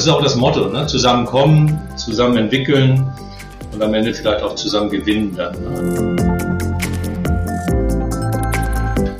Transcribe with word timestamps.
Das 0.00 0.06
ist 0.06 0.12
auch 0.14 0.22
das 0.22 0.34
Motto, 0.34 0.70
ne? 0.70 0.86
zusammenkommen, 0.86 1.78
zusammen 1.96 2.38
entwickeln 2.38 3.06
und 3.70 3.82
am 3.82 3.92
Ende 3.92 4.14
vielleicht 4.14 4.42
auch 4.42 4.54
zusammen 4.54 4.88
gewinnen 4.88 5.36
dann. 5.36 5.54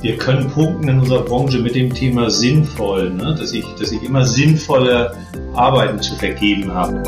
Wir 0.00 0.16
können 0.16 0.48
punkten 0.48 0.88
in 0.88 1.00
unserer 1.00 1.22
Branche 1.22 1.58
mit 1.58 1.74
dem 1.74 1.92
Thema 1.92 2.30
sinnvoll, 2.30 3.10
ne? 3.10 3.36
dass, 3.38 3.52
ich, 3.52 3.66
dass 3.78 3.92
ich 3.92 4.02
immer 4.02 4.24
sinnvolle 4.24 5.12
Arbeiten 5.52 6.00
zu 6.00 6.14
vergeben 6.14 6.72
habe. 6.72 7.02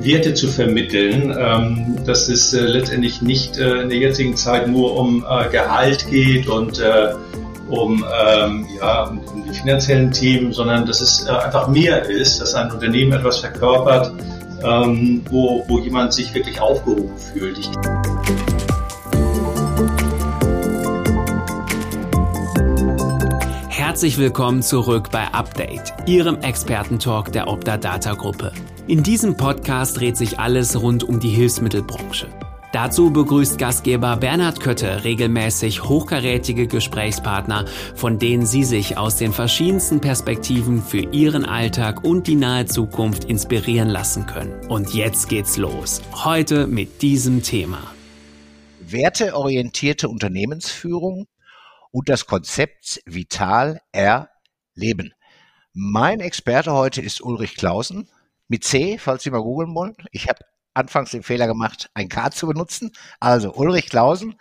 Werte 0.00 0.34
zu 0.34 0.48
vermitteln, 0.48 1.36
ähm, 1.38 2.04
dass 2.04 2.28
es 2.28 2.52
äh, 2.52 2.62
letztendlich 2.62 3.22
nicht 3.22 3.58
äh, 3.58 3.82
in 3.82 3.90
der 3.90 3.98
jetzigen 3.98 4.34
Zeit 4.36 4.66
nur 4.66 4.96
um 4.96 5.24
äh, 5.24 5.48
Gehalt 5.50 6.10
geht 6.10 6.48
und 6.48 6.80
äh, 6.80 7.14
um, 7.68 8.04
ähm, 8.26 8.66
ja, 8.80 9.04
um, 9.04 9.18
um, 9.18 9.47
finanziellen 9.58 10.10
Themen, 10.10 10.52
sondern 10.52 10.86
dass 10.86 11.00
es 11.00 11.26
äh, 11.26 11.30
einfach 11.30 11.68
mehr 11.68 12.08
ist, 12.08 12.40
dass 12.40 12.54
ein 12.54 12.70
Unternehmen 12.70 13.12
etwas 13.12 13.38
verkörpert, 13.38 14.12
ähm, 14.62 15.22
wo, 15.30 15.64
wo 15.68 15.78
jemand 15.78 16.12
sich 16.12 16.32
wirklich 16.34 16.60
aufgehoben 16.60 17.16
fühlt. 17.18 17.58
Ich 17.58 17.70
Herzlich 23.68 24.18
willkommen 24.18 24.62
zurück 24.62 25.10
bei 25.10 25.26
Update, 25.32 25.92
Ihrem 26.06 26.36
Expertentalk 26.42 27.32
der 27.32 27.48
Opta 27.48 27.76
Data 27.76 28.14
Gruppe. 28.14 28.52
In 28.86 29.02
diesem 29.02 29.36
Podcast 29.36 29.98
dreht 29.98 30.16
sich 30.16 30.38
alles 30.38 30.80
rund 30.80 31.02
um 31.02 31.18
die 31.18 31.30
Hilfsmittelbranche. 31.30 32.28
Dazu 32.72 33.10
begrüßt 33.10 33.56
Gastgeber 33.56 34.18
Bernhard 34.18 34.60
Kötte 34.60 35.02
regelmäßig 35.02 35.84
hochkarätige 35.84 36.66
Gesprächspartner, 36.66 37.64
von 37.94 38.18
denen 38.18 38.44
Sie 38.44 38.62
sich 38.62 38.98
aus 38.98 39.16
den 39.16 39.32
verschiedensten 39.32 40.02
Perspektiven 40.02 40.82
für 40.82 41.00
Ihren 41.00 41.46
Alltag 41.46 42.04
und 42.04 42.26
die 42.26 42.34
nahe 42.34 42.66
Zukunft 42.66 43.24
inspirieren 43.24 43.88
lassen 43.88 44.26
können. 44.26 44.66
Und 44.68 44.92
jetzt 44.92 45.30
geht's 45.30 45.56
los. 45.56 46.02
Heute 46.12 46.66
mit 46.66 47.00
diesem 47.00 47.42
Thema. 47.42 47.80
Werteorientierte 48.80 50.10
Unternehmensführung 50.10 51.26
und 51.90 52.10
das 52.10 52.26
Konzept 52.26 53.00
Vital 53.06 53.80
erleben. 53.92 55.14
Mein 55.72 56.20
Experte 56.20 56.72
heute 56.72 57.00
ist 57.00 57.22
Ulrich 57.22 57.56
Klausen 57.56 58.10
mit 58.46 58.62
C, 58.64 58.98
falls 58.98 59.22
Sie 59.22 59.30
mal 59.30 59.42
googeln 59.42 59.74
wollen. 59.74 59.96
Ich 60.12 60.28
habe 60.28 60.40
anfangs 60.78 61.10
den 61.10 61.22
Fehler 61.22 61.46
gemacht, 61.46 61.90
ein 61.94 62.08
K 62.08 62.30
zu 62.30 62.46
benutzen. 62.46 62.92
Also 63.20 63.52
Ulrich 63.52 63.90
Klausen, 63.90 64.36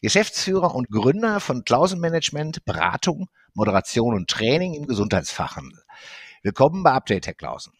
Geschäftsführer 0.00 0.74
und 0.74 0.88
Gründer 0.88 1.40
von 1.40 1.64
Klausen 1.64 2.00
Management, 2.00 2.64
Beratung, 2.64 3.28
Moderation 3.54 4.14
und 4.14 4.30
Training 4.30 4.74
im 4.74 4.86
Gesundheitsfachhandel. 4.86 5.82
Willkommen 6.42 6.82
bei 6.82 6.92
Update, 6.92 7.26
Herr 7.26 7.34
Klausen. 7.34 7.72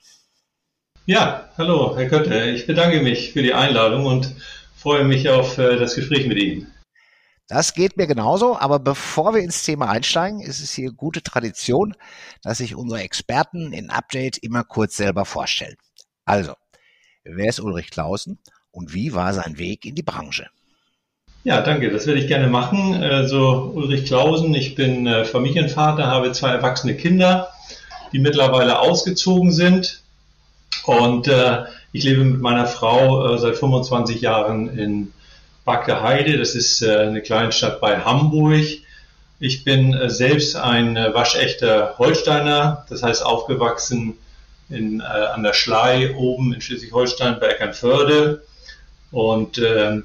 Ja, 1.07 1.49
hallo, 1.57 1.97
Herr 1.97 2.09
Kötte. 2.09 2.51
Ich 2.51 2.67
bedanke 2.67 3.01
mich 3.03 3.33
für 3.33 3.43
die 3.43 3.55
Einladung 3.55 4.07
und 4.07 4.37
freue 4.77 5.05
mich 5.05 5.29
auf 5.29 5.59
äh, 5.59 5.77
das 5.77 5.95
Gespräch 5.95 6.27
mit 6.27 6.39
Ihnen. 6.39 6.73
Das 7.49 7.75
geht 7.75 7.97
mir 7.97 8.07
genauso, 8.07 8.57
aber 8.57 8.79
bevor 8.79 9.35
wir 9.35 9.43
ins 9.43 9.63
Thema 9.63 9.91
einsteigen, 9.91 10.41
ist 10.41 10.61
es 10.61 10.73
hier 10.73 10.93
gute 10.93 11.23
Tradition, 11.23 11.95
dass 12.43 12.59
sich 12.59 12.75
unsere 12.77 13.03
Experten 13.03 13.73
in 13.73 13.91
Update 13.91 14.39
immer 14.39 14.65
kurz 14.65 14.97
selber 14.97 15.25
vorstellen. 15.25 15.77
Also, 16.25 16.55
wer 17.25 17.49
ist 17.49 17.61
Ulrich 17.61 17.91
Klausen 17.91 18.39
und 18.71 18.95
wie 18.95 19.15
war 19.15 19.33
sein 19.33 19.59
Weg 19.59 19.85
in 19.85 19.95
die 19.95 20.03
Branche? 20.03 20.47
Ja, 21.45 21.61
danke, 21.61 21.91
das 21.91 22.07
werde 22.07 22.21
ich 22.21 22.29
gerne 22.29 22.47
machen. 22.47 22.95
Also 23.03 23.73
Ulrich 23.75 24.07
Klausen, 24.07 24.55
ich 24.55 24.75
bin 24.75 25.07
äh, 25.07 25.25
Familienvater, 25.25 26.07
habe 26.07 26.33
zwei 26.33 26.51
erwachsene 26.51 26.95
Kinder, 26.95 27.49
die 28.13 28.21
mittlerweile 28.21 28.79
ausgezogen 28.79 29.51
sind 29.51 30.03
und 30.85 31.29
äh, 31.29 31.65
ich 31.93 32.05
lebe 32.05 32.25
mit 32.25 32.41
meiner 32.41 32.67
Frau 32.67 33.35
äh, 33.35 33.39
seit 33.39 33.57
25 33.57 34.21
Jahren 34.21 34.79
in 34.79 35.13
Backe 35.65 36.03
Heide, 36.03 36.39
das 36.39 36.55
ist 36.55 36.83
äh, 36.83 36.97
eine 36.97 37.23
Kleinstadt 37.23 37.81
bei 37.81 37.99
Hamburg. 37.99 38.65
Ich 39.39 39.65
bin 39.65 39.95
äh, 39.95 40.11
selbst 40.11 40.57
ein 40.57 40.97
äh, 40.97 41.13
waschechter 41.15 41.97
Holsteiner, 41.99 42.87
das 42.89 43.03
heißt 43.03 43.25
aufgewachsen 43.25 44.17
in, 44.73 45.01
äh, 45.01 45.03
an 45.03 45.43
der 45.43 45.53
Schlei 45.53 46.15
oben 46.17 46.53
in 46.53 46.61
Schleswig-Holstein 46.61 47.39
bei 47.41 47.49
Eckernförde. 47.49 48.43
Und 49.11 49.59
ähm, 49.59 50.05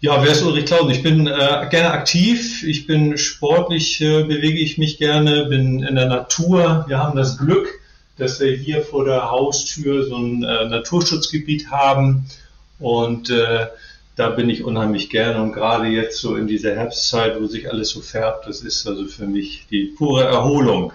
ja, 0.00 0.22
wer 0.22 0.32
ist 0.32 0.42
Ulrich 0.42 0.66
Klausen? 0.66 0.90
Ich 0.90 1.02
bin 1.02 1.26
äh, 1.26 1.66
gerne 1.70 1.92
aktiv, 1.92 2.62
ich 2.62 2.86
bin 2.86 3.16
sportlich, 3.16 4.00
äh, 4.02 4.24
bewege 4.24 4.58
ich 4.58 4.76
mich 4.76 4.98
gerne, 4.98 5.46
bin 5.46 5.82
in 5.82 5.94
der 5.94 6.08
Natur. 6.08 6.84
Wir 6.88 6.98
haben 6.98 7.16
das 7.16 7.38
Glück, 7.38 7.68
dass 8.18 8.38
wir 8.38 8.54
hier 8.54 8.82
vor 8.82 9.06
der 9.06 9.30
Haustür 9.30 10.04
so 10.04 10.16
ein 10.16 10.42
äh, 10.42 10.68
Naturschutzgebiet 10.68 11.70
haben 11.70 12.26
und 12.78 13.30
äh, 13.30 13.68
da 14.16 14.28
bin 14.28 14.50
ich 14.50 14.62
unheimlich 14.62 15.10
gerne 15.10 15.42
und 15.42 15.52
gerade 15.52 15.86
jetzt 15.86 16.18
so 16.18 16.36
in 16.36 16.46
dieser 16.46 16.74
Herbstzeit, 16.76 17.40
wo 17.40 17.46
sich 17.46 17.70
alles 17.70 17.88
so 17.88 18.00
färbt, 18.00 18.46
das 18.46 18.60
ist 18.60 18.86
also 18.86 19.06
für 19.06 19.26
mich 19.26 19.66
die 19.70 19.94
pure 19.96 20.24
Erholung. 20.24 20.92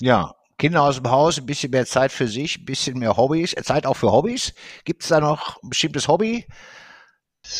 Ja, 0.00 0.35
Kinder 0.58 0.82
aus 0.82 0.96
dem 0.96 1.10
Haus, 1.10 1.38
ein 1.38 1.46
bisschen 1.46 1.70
mehr 1.70 1.86
Zeit 1.86 2.12
für 2.12 2.28
sich, 2.28 2.58
ein 2.58 2.64
bisschen 2.64 2.98
mehr 2.98 3.16
Hobbys, 3.16 3.54
Zeit 3.62 3.86
auch 3.86 3.96
für 3.96 4.10
Hobbys. 4.10 4.54
Gibt 4.84 5.02
es 5.02 5.08
da 5.08 5.20
noch 5.20 5.62
ein 5.62 5.68
bestimmtes 5.68 6.08
Hobby? 6.08 6.46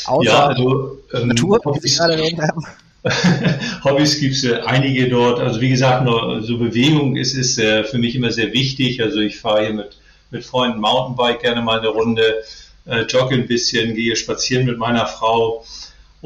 Außer 0.06 0.28
ja, 0.28 0.46
also 0.46 0.98
ähm, 1.12 1.28
Natur, 1.28 1.60
Hobbys, 1.64 2.00
Hobbys 3.84 4.18
gibt 4.18 4.34
es 4.34 4.44
äh, 4.44 4.60
einige 4.60 5.08
dort. 5.08 5.38
Also 5.38 5.60
wie 5.60 5.68
gesagt, 5.68 6.04
nur 6.04 6.42
so 6.42 6.58
Bewegung 6.58 7.16
ist, 7.16 7.34
ist 7.34 7.58
äh, 7.58 7.84
für 7.84 7.98
mich 7.98 8.14
immer 8.14 8.32
sehr 8.32 8.52
wichtig. 8.52 9.00
Also 9.02 9.20
ich 9.20 9.38
fahre 9.38 9.66
hier 9.66 9.74
mit, 9.74 9.98
mit 10.30 10.44
Freunden 10.44 10.80
Mountainbike 10.80 11.40
gerne 11.40 11.62
mal 11.62 11.78
eine 11.78 11.88
Runde 11.88 12.42
äh, 12.86 13.02
jogge 13.02 13.34
ein 13.34 13.46
bisschen, 13.46 13.94
gehe 13.94 14.16
spazieren 14.16 14.66
mit 14.66 14.78
meiner 14.78 15.06
Frau. 15.06 15.64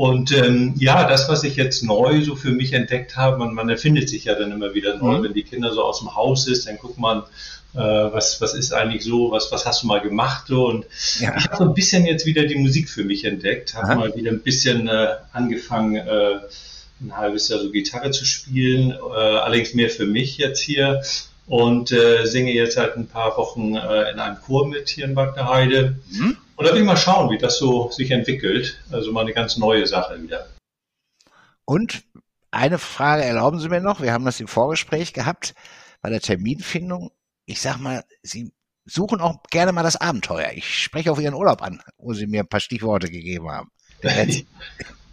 Und 0.00 0.32
ähm, 0.32 0.72
ja, 0.78 1.06
das, 1.06 1.28
was 1.28 1.44
ich 1.44 1.56
jetzt 1.56 1.82
neu 1.82 2.24
so 2.24 2.34
für 2.34 2.52
mich 2.52 2.72
entdeckt 2.72 3.18
habe, 3.18 3.36
man, 3.36 3.52
man 3.52 3.68
erfindet 3.68 4.08
sich 4.08 4.24
ja 4.24 4.34
dann 4.34 4.50
immer 4.50 4.72
wieder 4.72 4.96
neu. 4.96 5.18
Mhm. 5.18 5.24
Wenn 5.24 5.34
die 5.34 5.42
Kinder 5.42 5.74
so 5.74 5.84
aus 5.84 5.98
dem 5.98 6.16
Haus 6.16 6.48
ist, 6.48 6.66
dann 6.66 6.78
guckt 6.78 6.96
man, 6.96 7.18
äh, 7.74 7.78
was, 7.78 8.40
was 8.40 8.54
ist 8.54 8.72
eigentlich 8.72 9.04
so, 9.04 9.30
was, 9.30 9.52
was 9.52 9.66
hast 9.66 9.82
du 9.82 9.88
mal 9.88 10.00
gemacht? 10.00 10.46
So. 10.46 10.68
Und 10.68 10.86
ja. 11.18 11.36
ich 11.36 11.44
habe 11.44 11.56
so 11.58 11.64
ein 11.64 11.74
bisschen 11.74 12.06
jetzt 12.06 12.24
wieder 12.24 12.46
die 12.46 12.54
Musik 12.54 12.88
für 12.88 13.04
mich 13.04 13.26
entdeckt, 13.26 13.74
habe 13.74 13.94
mal 13.94 14.16
wieder 14.16 14.30
ein 14.30 14.40
bisschen 14.40 14.88
äh, 14.88 15.16
angefangen, 15.34 15.96
äh, 15.96 16.36
ein 17.02 17.14
halbes 17.14 17.50
Jahr 17.50 17.60
so 17.60 17.70
Gitarre 17.70 18.10
zu 18.10 18.24
spielen, 18.24 18.92
äh, 18.92 18.94
allerdings 18.94 19.74
mehr 19.74 19.90
für 19.90 20.06
mich 20.06 20.38
jetzt 20.38 20.62
hier 20.62 21.02
und 21.46 21.92
äh, 21.92 22.24
singe 22.24 22.54
jetzt 22.54 22.76
seit 22.76 22.96
ein 22.96 23.06
paar 23.06 23.36
Wochen 23.36 23.74
äh, 23.74 24.12
in 24.12 24.18
einem 24.18 24.36
Chor 24.40 24.66
mit 24.66 24.88
hier 24.88 25.04
in 25.04 25.14
Bad 25.14 25.36
Heide. 25.36 25.96
Mhm. 26.10 26.38
Und 26.60 26.66
da 26.66 26.74
will 26.74 26.82
ich 26.82 26.86
mal 26.86 26.94
schauen, 26.98 27.30
wie 27.30 27.38
das 27.38 27.56
so 27.56 27.90
sich 27.90 28.10
entwickelt. 28.10 28.78
Also 28.92 29.12
mal 29.12 29.22
eine 29.22 29.32
ganz 29.32 29.56
neue 29.56 29.86
Sache 29.86 30.22
wieder. 30.22 30.46
Und 31.64 32.02
eine 32.50 32.76
Frage 32.76 33.24
erlauben 33.24 33.60
Sie 33.60 33.70
mir 33.70 33.80
noch. 33.80 34.02
Wir 34.02 34.12
haben 34.12 34.26
das 34.26 34.40
im 34.40 34.46
Vorgespräch 34.46 35.14
gehabt 35.14 35.54
bei 36.02 36.10
der 36.10 36.20
Terminfindung. 36.20 37.12
Ich 37.46 37.62
sag 37.62 37.78
mal, 37.78 38.04
Sie 38.22 38.52
suchen 38.84 39.22
auch 39.22 39.42
gerne 39.44 39.72
mal 39.72 39.84
das 39.84 39.96
Abenteuer. 39.96 40.50
Ich 40.52 40.82
spreche 40.82 41.10
auf 41.10 41.18
Ihren 41.18 41.32
Urlaub 41.32 41.62
an, 41.62 41.80
wo 41.96 42.12
Sie 42.12 42.26
mir 42.26 42.40
ein 42.40 42.48
paar 42.48 42.60
Stichworte 42.60 43.08
gegeben 43.08 43.50
haben. 43.50 43.70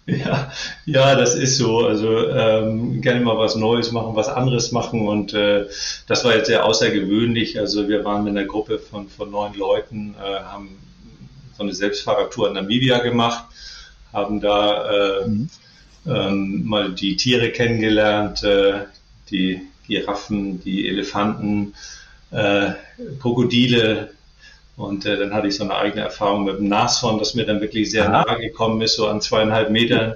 Ja, 0.10 0.54
ja, 0.86 1.16
das 1.16 1.36
ist 1.36 1.58
so. 1.58 1.86
Also 1.86 2.30
ähm, 2.30 3.02
gerne 3.02 3.20
mal 3.20 3.38
was 3.38 3.58
Neues 3.58 3.92
machen, 3.92 4.16
was 4.16 4.30
anderes 4.30 4.72
machen 4.72 5.06
und 5.06 5.34
äh, 5.34 5.66
das 6.08 6.24
war 6.24 6.34
jetzt 6.34 6.48
sehr 6.48 6.64
außergewöhnlich. 6.64 7.60
Also 7.60 7.90
wir 7.90 8.06
waren 8.06 8.24
mit 8.24 8.32
einer 8.32 8.46
Gruppe 8.46 8.80
von, 8.80 9.10
von 9.10 9.30
neun 9.30 9.54
Leuten, 9.56 10.16
äh, 10.18 10.40
haben 10.46 10.87
so 11.58 11.64
eine 11.64 11.74
Selbstfahrradtour 11.74 12.50
in 12.50 12.54
Namibia 12.54 13.00
gemacht, 13.00 13.46
haben 14.14 14.40
da 14.40 14.92
äh, 14.92 15.28
mhm. 15.28 15.50
ähm, 16.06 16.66
mal 16.66 16.92
die 16.94 17.16
Tiere 17.16 17.52
kennengelernt, 17.52 18.44
äh, 18.44 18.86
die 19.30 19.62
Giraffen, 19.88 20.62
die 20.62 20.88
Elefanten, 20.88 21.74
äh, 22.32 22.72
Krokodile, 23.20 24.12
und 24.78 25.08
äh, 25.08 25.18
dann 25.18 25.34
hatte 25.34 25.48
ich 25.48 25.56
so 25.56 25.64
eine 25.64 25.76
eigene 25.76 26.04
Erfahrung 26.04 26.46
mit 26.46 26.60
dem 26.60 26.68
Nashorn, 26.68 27.18
das 27.18 27.34
mir 27.34 27.46
dann 27.46 27.62
wirklich 27.62 27.90
sehr 27.90 28.08
nahe 28.10 28.40
gekommen 28.40 28.80
ist, 28.82 28.96
so 28.96 29.08
an 29.08 29.22
zweieinhalb 29.22 29.72
Metern. 29.72 30.16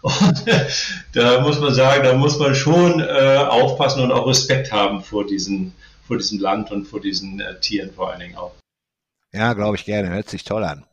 Und 0.00 0.44
da 1.12 1.40
muss 1.42 1.60
man 1.60 1.74
sagen, 1.74 2.04
da 2.04 2.14
muss 2.14 2.38
man 2.38 2.54
schon 2.54 3.00
äh, 3.00 3.36
aufpassen 3.36 4.02
und 4.02 4.10
auch 4.10 4.26
Respekt 4.26 4.72
haben 4.72 5.02
vor, 5.02 5.26
diesen, 5.26 5.74
vor 6.06 6.16
diesem 6.16 6.40
Land 6.40 6.72
und 6.72 6.86
vor 6.86 7.00
diesen 7.00 7.40
äh, 7.40 7.60
Tieren 7.60 7.92
vor 7.92 8.10
allen 8.10 8.20
Dingen 8.20 8.36
auch. 8.36 8.54
Ja, 9.32 9.52
glaube 9.52 9.76
ich 9.76 9.84
gerne. 9.84 10.10
Hört 10.10 10.28
sich 10.28 10.44
toll 10.44 10.64
an. 10.64 10.84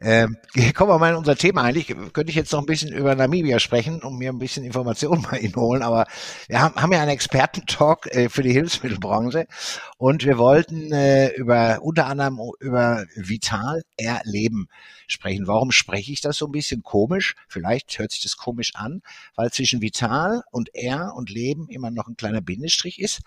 Ähm, 0.00 0.36
kommen 0.74 0.90
wir 0.90 0.98
mal 0.98 1.10
in 1.10 1.16
unser 1.16 1.36
Thema 1.36 1.62
eigentlich. 1.62 1.86
Könnte 1.86 2.30
ich 2.30 2.34
jetzt 2.34 2.52
noch 2.52 2.60
ein 2.60 2.66
bisschen 2.66 2.92
über 2.92 3.14
Namibia 3.14 3.58
sprechen 3.58 4.02
und 4.02 4.18
mir 4.18 4.30
ein 4.32 4.38
bisschen 4.38 4.64
Informationen 4.64 5.22
bei 5.30 5.38
Ihnen 5.38 5.56
holen, 5.56 5.82
aber 5.82 6.06
wir 6.48 6.60
haben, 6.60 6.74
haben 6.74 6.92
ja 6.92 7.00
einen 7.00 7.10
Expertentalk 7.10 8.06
äh, 8.14 8.28
für 8.28 8.42
die 8.42 8.52
Hilfsmittelbranche 8.52 9.46
und 9.96 10.24
wir 10.24 10.36
wollten 10.36 10.92
äh, 10.92 11.28
über 11.34 11.78
unter 11.82 12.06
anderem 12.06 12.38
über 12.60 13.04
Vital 13.14 13.82
Erleben 13.96 14.68
sprechen. 15.06 15.46
Warum 15.46 15.70
spreche 15.70 16.12
ich 16.12 16.20
das 16.20 16.36
so 16.36 16.46
ein 16.46 16.52
bisschen 16.52 16.82
komisch? 16.82 17.36
Vielleicht 17.48 17.98
hört 17.98 18.10
sich 18.10 18.22
das 18.22 18.36
komisch 18.36 18.74
an, 18.74 19.02
weil 19.36 19.50
zwischen 19.52 19.80
Vital 19.80 20.42
und 20.50 20.74
R 20.74 21.14
und 21.16 21.30
Leben 21.30 21.68
immer 21.68 21.90
noch 21.90 22.08
ein 22.08 22.16
kleiner 22.16 22.40
Bindestrich 22.40 23.00
ist. 23.00 23.20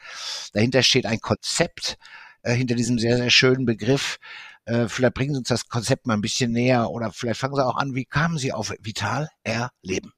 Dahinter 0.54 0.84
steht 0.84 1.06
ein 1.06 1.20
Konzept, 1.20 1.98
äh, 2.42 2.54
hinter 2.54 2.76
diesem 2.76 3.00
sehr, 3.00 3.18
sehr 3.18 3.30
schönen 3.30 3.66
Begriff. 3.66 4.18
Äh, 4.66 4.88
vielleicht 4.88 5.14
bringen 5.14 5.34
Sie 5.34 5.40
uns 5.40 5.48
das 5.48 5.68
Konzept 5.70 6.06
mal 6.06 6.14
ein 6.14 6.22
bisschen 6.22 6.52
näher 6.52 6.90
oder 6.90 7.12
vielleicht 7.12 7.40
fangen 7.40 7.56
Sie 7.56 7.66
auch 7.66 7.78
an, 7.78 7.96
wie 7.96 8.06
kamen 8.06 8.38
Sie 8.38 8.52
auf 8.52 8.74
Vital 8.82 9.30
Erleben? 9.44 10.14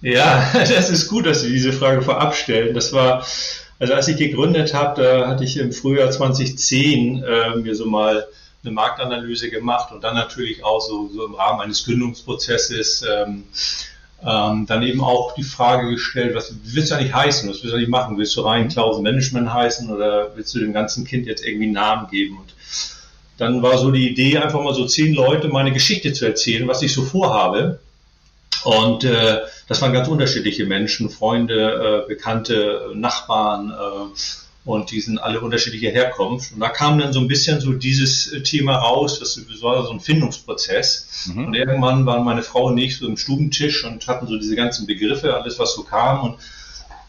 Ja, 0.00 0.50
das 0.54 0.90
ist 0.90 1.08
gut, 1.08 1.26
dass 1.26 1.42
Sie 1.42 1.52
diese 1.52 1.72
Frage 1.72 2.02
vorab 2.02 2.34
stellen. 2.34 2.74
Das 2.74 2.92
war, 2.92 3.26
also 3.78 3.94
als 3.94 4.08
ich 4.08 4.16
gegründet 4.16 4.74
habe, 4.74 5.02
da 5.02 5.28
hatte 5.28 5.44
ich 5.44 5.56
im 5.56 5.72
Frühjahr 5.72 6.10
2010 6.10 7.22
äh, 7.22 7.56
mir 7.56 7.74
so 7.74 7.86
mal 7.86 8.26
eine 8.62 8.72
Marktanalyse 8.72 9.50
gemacht 9.50 9.92
und 9.92 10.04
dann 10.04 10.14
natürlich 10.14 10.64
auch 10.64 10.80
so, 10.80 11.08
so 11.08 11.24
im 11.24 11.34
Rahmen 11.34 11.60
eines 11.60 11.84
Gründungsprozesses 11.84 13.02
ähm, 13.02 13.44
ähm, 14.24 14.66
dann 14.66 14.82
eben 14.82 15.02
auch 15.02 15.34
die 15.34 15.42
Frage 15.42 15.90
gestellt, 15.90 16.34
was 16.34 16.54
willst 16.64 16.90
du 16.90 16.94
eigentlich 16.94 17.14
heißen? 17.14 17.48
Was 17.48 17.62
willst 17.62 17.72
du 17.72 17.76
eigentlich 17.76 17.88
machen? 17.88 18.18
Willst 18.18 18.36
du 18.36 18.42
rein 18.42 18.68
Klausen 18.68 19.02
Management 19.02 19.52
heißen 19.52 19.90
oder 19.90 20.36
willst 20.36 20.54
du 20.54 20.58
dem 20.58 20.72
ganzen 20.72 21.06
Kind 21.06 21.26
jetzt 21.26 21.44
irgendwie 21.44 21.66
einen 21.66 21.74
Namen 21.74 22.10
geben? 22.10 22.38
Und 22.38 22.54
dann 23.38 23.62
war 23.62 23.78
so 23.78 23.90
die 23.90 24.10
Idee, 24.10 24.38
einfach 24.38 24.62
mal 24.62 24.74
so 24.74 24.86
zehn 24.86 25.14
Leute 25.14 25.48
meine 25.48 25.72
Geschichte 25.72 26.12
zu 26.12 26.26
erzählen, 26.26 26.68
was 26.68 26.82
ich 26.82 26.92
so 26.92 27.02
vorhabe. 27.02 27.80
Und 28.64 29.04
äh, 29.04 29.38
das 29.68 29.80
waren 29.80 29.94
ganz 29.94 30.08
unterschiedliche 30.08 30.66
Menschen, 30.66 31.08
Freunde, 31.08 32.02
äh, 32.04 32.08
Bekannte, 32.08 32.90
Nachbarn, 32.94 33.70
äh, 33.70 34.18
und 34.64 34.90
die 34.90 35.00
sind 35.00 35.18
alle 35.18 35.40
unterschiedlicher 35.40 35.90
Herkunft. 35.90 36.52
Und 36.52 36.60
da 36.60 36.68
kam 36.68 36.98
dann 36.98 37.12
so 37.12 37.20
ein 37.20 37.28
bisschen 37.28 37.60
so 37.60 37.72
dieses 37.72 38.32
äh, 38.32 38.42
Thema 38.42 38.76
raus, 38.76 39.18
das 39.18 39.40
war 39.62 39.84
so 39.86 39.92
ein 39.92 40.00
Findungsprozess. 40.00 41.30
Mhm. 41.32 41.46
Und 41.46 41.54
irgendwann 41.54 42.04
waren 42.06 42.24
meine 42.24 42.42
Frau 42.42 42.66
und 42.66 42.78
ich 42.78 42.98
so 42.98 43.06
im 43.06 43.16
Stubentisch 43.16 43.84
und 43.84 44.06
hatten 44.06 44.26
so 44.26 44.38
diese 44.38 44.56
ganzen 44.56 44.86
Begriffe, 44.86 45.34
alles 45.34 45.58
was 45.58 45.74
so 45.74 45.82
kam. 45.82 46.22
Und 46.22 46.38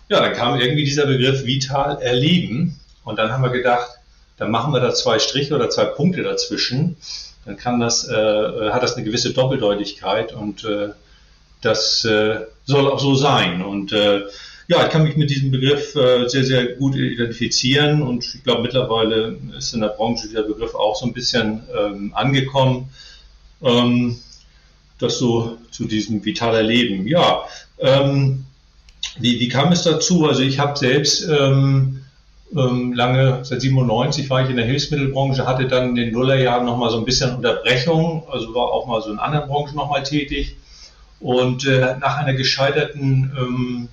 ja, 0.10 0.22
dann 0.22 0.34
kam 0.34 0.60
irgendwie 0.60 0.86
dieser 0.86 1.06
Begriff 1.06 1.46
vital 1.46 2.02
erleben. 2.02 2.80
Und 3.04 3.18
dann 3.20 3.32
haben 3.32 3.44
wir 3.44 3.50
gedacht, 3.50 3.90
dann 4.38 4.52
machen 4.52 4.74
wir 4.74 4.80
da 4.80 4.94
zwei 4.94 5.20
Striche 5.20 5.54
oder 5.54 5.70
zwei 5.70 5.86
Punkte 5.86 6.24
dazwischen. 6.24 6.98
Dann 7.46 7.58
kann 7.58 7.80
das, 7.80 8.08
äh, 8.08 8.16
äh 8.16 8.72
hat 8.72 8.84
das 8.84 8.96
eine 8.96 9.04
gewisse 9.04 9.34
Doppeldeutigkeit 9.34 10.34
und 10.34 10.64
äh, 10.64 10.90
das 11.62 12.06
äh, 12.06 12.42
soll 12.66 12.90
auch 12.90 13.00
so 13.00 13.16
sein. 13.16 13.62
Und 13.62 13.92
äh, 13.92 14.22
ja, 14.72 14.86
ich 14.86 14.90
kann 14.90 15.04
mich 15.04 15.18
mit 15.18 15.30
diesem 15.30 15.52
Begriff 15.52 15.96
äh, 15.96 16.30
sehr, 16.30 16.46
sehr 16.46 16.66
gut 16.76 16.96
identifizieren 16.96 18.02
und 18.02 18.24
ich 18.36 18.44
glaube, 18.46 18.62
mittlerweile 18.62 19.38
ist 19.58 19.74
in 19.74 19.82
der 19.82 19.90
Branche 19.90 20.30
dieser 20.30 20.44
Begriff 20.44 20.76
auch 20.76 20.96
so 20.96 21.06
ein 21.06 21.12
bisschen 21.12 21.64
ähm, 21.78 22.14
angekommen. 22.16 22.90
Ähm, 23.62 24.18
das 24.98 25.18
so 25.18 25.58
zu 25.72 25.86
diesem 25.86 26.24
vitaler 26.24 26.64
Leben. 26.64 27.06
Ja, 27.06 27.44
ähm, 27.80 28.46
wie, 29.20 29.42
wie 29.42 29.50
kam 29.50 29.74
es 29.74 29.84
dazu? 29.84 30.26
Also 30.26 30.42
ich 30.42 30.58
habe 30.60 30.80
selbst 30.80 31.28
ähm, 31.28 32.04
ähm, 32.56 32.94
lange, 32.94 33.44
seit 33.44 33.60
97 33.60 34.30
war 34.30 34.44
ich 34.44 34.50
in 34.50 34.56
der 34.56 34.66
Hilfsmittelbranche, 34.66 35.46
hatte 35.46 35.68
dann 35.68 35.90
in 35.90 35.96
den 35.96 36.14
Nullerjahren 36.14 36.66
nochmal 36.66 36.92
so 36.92 36.98
ein 36.98 37.06
bisschen 37.06 37.36
Unterbrechung, 37.36 38.24
also 38.32 38.56
war 38.56 38.72
auch 38.72 38.88
mal 38.88 39.02
so 39.02 39.12
in 39.12 39.20
anderen 39.20 39.50
Branchen 39.50 39.76
nochmal 39.76 40.04
tätig. 40.04 40.56
Und 41.20 41.68
äh, 41.68 41.98
nach 42.00 42.18
einer 42.18 42.36
gescheiterten 42.36 43.90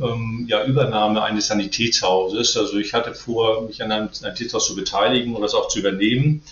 ähm, 0.00 0.46
ja, 0.48 0.64
Übernahme 0.64 1.22
eines 1.22 1.48
Sanitätshauses. 1.48 2.56
Also 2.56 2.78
ich 2.78 2.94
hatte 2.94 3.14
vor, 3.14 3.62
mich 3.62 3.82
an 3.82 3.92
einem 3.92 4.08
Sanitätshaus 4.12 4.66
zu 4.66 4.74
beteiligen 4.74 5.34
oder 5.34 5.46
es 5.46 5.54
auch 5.54 5.68
zu 5.68 5.78
übernehmen. 5.78 6.42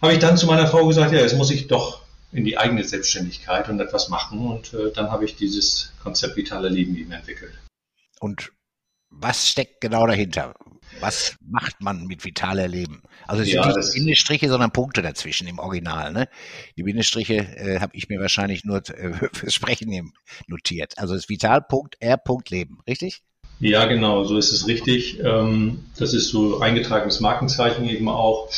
Habe 0.00 0.14
ich 0.14 0.18
dann 0.18 0.36
zu 0.36 0.46
meiner 0.46 0.66
Frau 0.66 0.86
gesagt, 0.86 1.12
ja, 1.12 1.20
jetzt 1.20 1.36
muss 1.36 1.50
ich 1.50 1.66
doch 1.66 2.02
in 2.32 2.44
die 2.44 2.56
eigene 2.56 2.84
Selbstständigkeit 2.84 3.68
und 3.68 3.80
etwas 3.80 4.08
machen. 4.08 4.46
Und 4.46 4.72
äh, 4.72 4.92
dann 4.92 5.10
habe 5.10 5.24
ich 5.24 5.36
dieses 5.36 5.92
Konzept 6.02 6.36
Vitale 6.36 6.68
Leben 6.68 6.96
eben 6.96 7.12
entwickelt. 7.12 7.52
Und 8.20 8.52
was 9.10 9.48
steckt 9.48 9.80
genau 9.80 10.06
dahinter? 10.06 10.54
Was 10.98 11.36
macht 11.46 11.80
man 11.80 12.06
mit 12.06 12.24
Vitaler 12.24 12.68
Leben? 12.68 13.02
Also 13.26 13.42
es 13.42 13.52
ja, 13.52 13.62
sind 13.62 13.76
nicht 13.76 13.94
Bindestriche, 13.94 14.48
sondern 14.48 14.72
Punkte 14.72 15.02
dazwischen 15.02 15.46
im 15.46 15.58
Original. 15.58 16.12
Ne? 16.12 16.28
Die 16.76 16.82
Bindestriche 16.82 17.36
äh, 17.36 17.80
habe 17.80 17.96
ich 17.96 18.08
mir 18.08 18.20
wahrscheinlich 18.20 18.64
nur 18.64 18.78
äh, 18.88 19.12
fürs 19.32 19.54
Sprechen 19.54 20.12
notiert. 20.46 20.98
Also 20.98 21.14
es 21.14 21.22
ist 21.22 21.28
Vital.R.Leben, 21.28 22.80
richtig? 22.86 23.22
Ja, 23.60 23.84
genau, 23.84 24.24
so 24.24 24.38
ist 24.38 24.52
es 24.52 24.66
richtig. 24.66 25.20
Ähm, 25.20 25.84
das 25.98 26.14
ist 26.14 26.28
so 26.30 26.60
eingetragenes 26.60 27.20
Markenzeichen 27.20 27.88
eben 27.88 28.08
auch. 28.08 28.48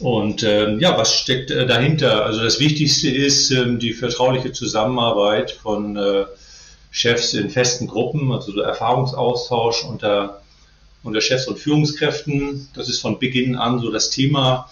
Und 0.00 0.42
ähm, 0.42 0.78
ja, 0.80 0.96
was 0.96 1.14
steckt 1.14 1.50
äh, 1.50 1.66
dahinter? 1.66 2.24
Also 2.24 2.42
das 2.42 2.60
Wichtigste 2.60 3.10
ist 3.10 3.50
ähm, 3.50 3.78
die 3.78 3.92
vertrauliche 3.92 4.52
Zusammenarbeit 4.52 5.50
von 5.50 5.96
äh, 5.96 6.24
Chefs 6.90 7.34
in 7.34 7.50
festen 7.50 7.86
Gruppen, 7.88 8.32
also 8.32 8.52
so 8.52 8.60
Erfahrungsaustausch 8.60 9.84
unter, 9.84 10.40
unter 11.08 11.20
Chefs 11.20 11.48
und 11.48 11.58
Führungskräften. 11.58 12.68
Das 12.74 12.88
ist 12.88 13.00
von 13.00 13.18
Beginn 13.18 13.56
an 13.56 13.80
so 13.80 13.90
das 13.90 14.10
Thema 14.10 14.70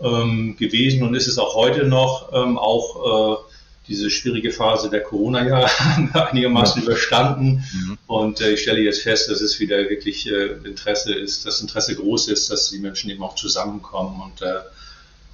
ähm, 0.00 0.56
gewesen 0.56 1.02
und 1.02 1.14
ist 1.14 1.28
es 1.28 1.38
auch 1.38 1.54
heute 1.54 1.84
noch, 1.84 2.32
ähm, 2.32 2.58
auch 2.58 3.36
äh, 3.38 3.54
diese 3.86 4.10
schwierige 4.10 4.50
Phase 4.50 4.88
der 4.88 5.02
Corona-Jahre 5.02 5.68
einigermaßen 6.14 6.82
ja. 6.82 6.88
überstanden. 6.88 7.64
Mhm. 7.72 7.98
Und 8.06 8.40
äh, 8.40 8.54
ich 8.54 8.62
stelle 8.62 8.80
jetzt 8.80 9.02
fest, 9.02 9.30
dass 9.30 9.40
es 9.40 9.60
wieder 9.60 9.76
wirklich 9.90 10.26
äh, 10.26 10.54
Interesse 10.64 11.14
ist, 11.14 11.46
dass 11.46 11.60
Interesse 11.60 11.94
groß 11.94 12.28
ist, 12.28 12.50
dass 12.50 12.70
die 12.70 12.78
Menschen 12.78 13.10
eben 13.10 13.22
auch 13.22 13.34
zusammenkommen 13.34 14.20
und 14.22 14.42
äh, 14.42 14.60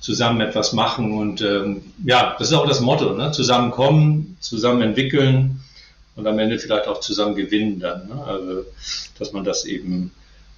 zusammen 0.00 0.40
etwas 0.40 0.72
machen. 0.72 1.16
Und 1.16 1.42
ähm, 1.42 1.92
ja, 2.04 2.34
das 2.38 2.48
ist 2.48 2.54
auch 2.54 2.66
das 2.66 2.80
Motto, 2.80 3.14
ne? 3.14 3.30
zusammenkommen, 3.32 4.36
zusammen 4.40 4.82
entwickeln 4.82 5.60
und 6.16 6.26
am 6.26 6.38
Ende 6.38 6.58
vielleicht 6.58 6.88
auch 6.88 7.00
zusammen 7.00 7.36
gewinnen 7.36 7.78
dann. 7.78 8.08
Ne? 8.08 8.24
Also, 8.24 8.64
dass 9.18 9.32
man 9.32 9.44
das 9.44 9.64
eben 9.64 10.12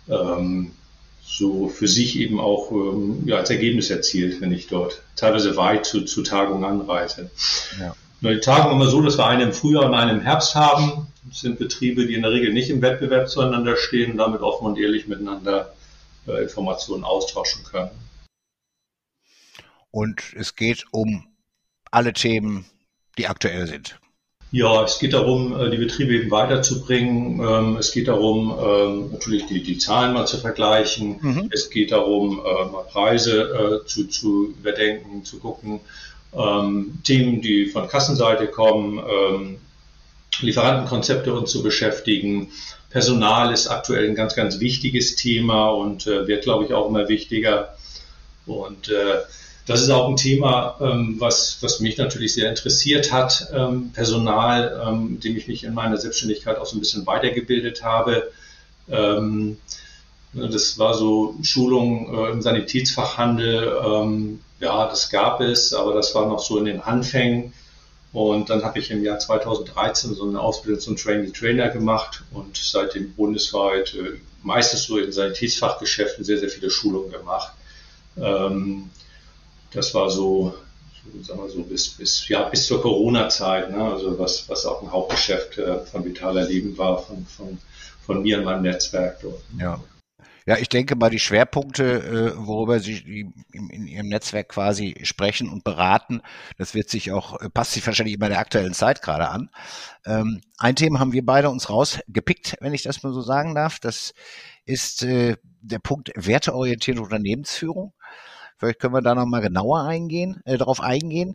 ähm, 0.08 0.72
so 1.24 1.68
für 1.68 1.88
sich 1.88 2.18
eben 2.18 2.40
auch 2.40 2.70
ähm, 2.72 3.22
ja, 3.26 3.36
als 3.36 3.50
Ergebnis 3.50 3.90
erzielt, 3.90 4.40
wenn 4.40 4.52
ich 4.52 4.66
dort 4.66 5.02
teilweise 5.16 5.56
weit 5.56 5.86
zu, 5.86 6.04
zu 6.04 6.22
Tagungen 6.22 6.64
anreise. 6.64 7.30
Ja. 7.78 7.94
Die 8.20 8.38
Tagung 8.38 8.72
immer 8.72 8.86
so, 8.86 9.02
dass 9.02 9.18
wir 9.18 9.26
eine 9.26 9.42
im 9.42 9.52
Frühjahr 9.52 9.86
und 9.86 9.94
eine 9.94 10.12
im 10.12 10.20
Herbst 10.20 10.54
haben. 10.54 11.08
Das 11.24 11.40
sind 11.40 11.58
Betriebe, 11.58 12.06
die 12.06 12.14
in 12.14 12.22
der 12.22 12.30
Regel 12.30 12.52
nicht 12.52 12.70
im 12.70 12.80
Wettbewerb 12.80 13.28
zueinander 13.28 13.76
stehen 13.76 14.12
und 14.12 14.18
damit 14.18 14.42
offen 14.42 14.66
und 14.66 14.78
ehrlich 14.78 15.08
miteinander 15.08 15.74
äh, 16.28 16.42
Informationen 16.42 17.02
austauschen 17.02 17.64
können. 17.64 17.90
Und 19.90 20.22
es 20.36 20.54
geht 20.54 20.84
um 20.92 21.26
alle 21.90 22.12
Themen, 22.12 22.64
die 23.18 23.26
aktuell 23.26 23.66
sind. 23.66 23.98
Ja, 24.54 24.84
es 24.84 24.98
geht 24.98 25.14
darum, 25.14 25.58
äh, 25.58 25.70
die 25.70 25.78
Betriebe 25.78 26.12
eben 26.12 26.30
weiterzubringen. 26.30 27.40
Ähm, 27.40 27.76
es 27.78 27.90
geht 27.90 28.06
darum, 28.06 28.54
ähm, 28.62 29.10
natürlich 29.10 29.46
die, 29.46 29.62
die 29.62 29.78
Zahlen 29.78 30.12
mal 30.12 30.26
zu 30.26 30.36
vergleichen. 30.36 31.16
Mhm. 31.22 31.48
Es 31.50 31.70
geht 31.70 31.90
darum, 31.90 32.38
äh, 32.38 32.70
mal 32.70 32.84
Preise 32.84 33.80
äh, 33.82 33.86
zu, 33.86 34.08
zu 34.08 34.48
überdenken, 34.48 35.24
zu 35.24 35.38
gucken. 35.38 35.80
Ähm, 36.34 36.98
Themen, 37.02 37.40
die 37.40 37.66
von 37.66 37.88
Kassenseite 37.88 38.46
kommen, 38.46 39.58
Lieferantenkonzepte 40.40 41.32
uns 41.34 41.50
zu 41.50 41.62
beschäftigen. 41.62 42.50
Personal 42.88 43.52
ist 43.52 43.68
aktuell 43.68 44.08
ein 44.08 44.14
ganz, 44.14 44.34
ganz 44.34 44.60
wichtiges 44.60 45.14
Thema 45.16 45.68
und 45.70 46.06
wird, 46.06 46.44
glaube 46.44 46.64
ich, 46.64 46.72
auch 46.72 46.88
immer 46.88 47.08
wichtiger. 47.08 47.76
Und 48.46 48.90
das 49.66 49.80
ist 49.80 49.90
auch 49.90 50.08
ein 50.08 50.16
Thema, 50.16 50.76
ähm, 50.80 51.16
was, 51.18 51.58
was 51.60 51.80
mich 51.80 51.96
natürlich 51.96 52.34
sehr 52.34 52.48
interessiert 52.48 53.12
hat. 53.12 53.48
Ähm, 53.54 53.90
Personal, 53.92 54.82
ähm, 54.86 55.20
dem 55.20 55.36
ich 55.36 55.46
mich 55.46 55.64
in 55.64 55.74
meiner 55.74 55.96
Selbstständigkeit 55.96 56.58
auch 56.58 56.66
so 56.66 56.76
ein 56.76 56.80
bisschen 56.80 57.06
weitergebildet 57.06 57.84
habe. 57.84 58.32
Ähm, 58.88 59.58
das 60.32 60.78
war 60.78 60.94
so 60.94 61.36
Schulung 61.42 62.12
äh, 62.12 62.30
im 62.30 62.42
Sanitätsfachhandel. 62.42 63.80
Ähm, 63.84 64.40
ja, 64.58 64.88
das 64.88 65.10
gab 65.10 65.40
es, 65.40 65.72
aber 65.74 65.94
das 65.94 66.14
war 66.14 66.26
noch 66.26 66.40
so 66.40 66.58
in 66.58 66.64
den 66.64 66.80
Anfängen. 66.80 67.52
Und 68.12 68.50
dann 68.50 68.62
habe 68.62 68.78
ich 68.78 68.90
im 68.90 69.02
Jahr 69.04 69.18
2013 69.18 70.14
so 70.14 70.28
eine 70.28 70.40
Ausbildung 70.40 70.80
zum 70.80 70.96
Trainee 70.96 71.30
Trainer 71.30 71.68
gemacht 71.68 72.22
und 72.32 72.56
seitdem 72.56 73.14
bundesweit 73.14 73.94
äh, 73.94 74.18
meistens 74.42 74.84
so 74.84 74.98
in 74.98 75.12
Sanitätsfachgeschäften 75.12 76.24
sehr, 76.24 76.38
sehr 76.38 76.48
viele 76.48 76.70
Schulungen 76.70 77.12
gemacht. 77.12 77.52
Ähm, 78.16 78.90
das 79.72 79.94
war 79.94 80.10
so, 80.10 80.54
sagen 81.22 81.40
wir 81.40 81.48
so 81.48 81.62
bis, 81.62 81.90
bis, 81.90 82.28
ja, 82.28 82.48
bis 82.48 82.66
zur 82.66 82.82
Corona-Zeit, 82.82 83.70
ne? 83.70 83.82
also 83.82 84.18
was, 84.18 84.48
was 84.48 84.66
auch 84.66 84.82
ein 84.82 84.92
Hauptgeschäft 84.92 85.58
äh, 85.58 85.84
von 85.86 86.04
Vitaler 86.04 86.44
Leben 86.44 86.76
war, 86.78 86.98
von, 86.98 87.26
von, 87.26 87.58
von 88.04 88.22
mir 88.22 88.38
und 88.38 88.44
meinem 88.44 88.62
Netzwerk 88.62 89.20
dort. 89.20 89.40
Ja. 89.58 89.80
Ja, 90.44 90.56
ich 90.56 90.68
denke 90.68 90.96
mal, 90.96 91.08
die 91.08 91.20
Schwerpunkte, 91.20 91.84
äh, 91.84 92.32
worüber 92.36 92.80
Sie 92.80 93.32
in 93.52 93.86
Ihrem 93.86 94.08
Netzwerk 94.08 94.48
quasi 94.48 94.96
sprechen 95.04 95.48
und 95.48 95.62
beraten, 95.62 96.20
das 96.58 96.74
wird 96.74 96.90
sich 96.90 97.12
auch, 97.12 97.40
äh, 97.40 97.48
passt 97.48 97.74
sich 97.74 97.86
wahrscheinlich 97.86 98.16
immer 98.16 98.28
der 98.28 98.40
aktuellen 98.40 98.74
Zeit 98.74 99.02
gerade 99.02 99.28
an. 99.28 99.50
Ähm, 100.04 100.40
ein 100.58 100.74
Thema 100.74 100.98
haben 100.98 101.12
wir 101.12 101.24
beide 101.24 101.48
uns 101.48 101.70
rausgepickt, 101.70 102.56
wenn 102.60 102.74
ich 102.74 102.82
das 102.82 103.04
mal 103.04 103.12
so 103.12 103.20
sagen 103.20 103.54
darf. 103.54 103.78
Das 103.78 104.14
ist 104.64 105.02
der 105.02 105.78
Punkt 105.80 106.10
werteorientierte 106.16 107.02
Unternehmensführung. 107.02 107.92
Vielleicht 108.62 108.78
können 108.78 108.94
wir 108.94 109.02
da 109.02 109.16
nochmal 109.16 109.40
genauer 109.40 109.82
eingehen, 109.82 110.40
äh, 110.44 110.56
darauf 110.56 110.80
eingehen. 110.80 111.34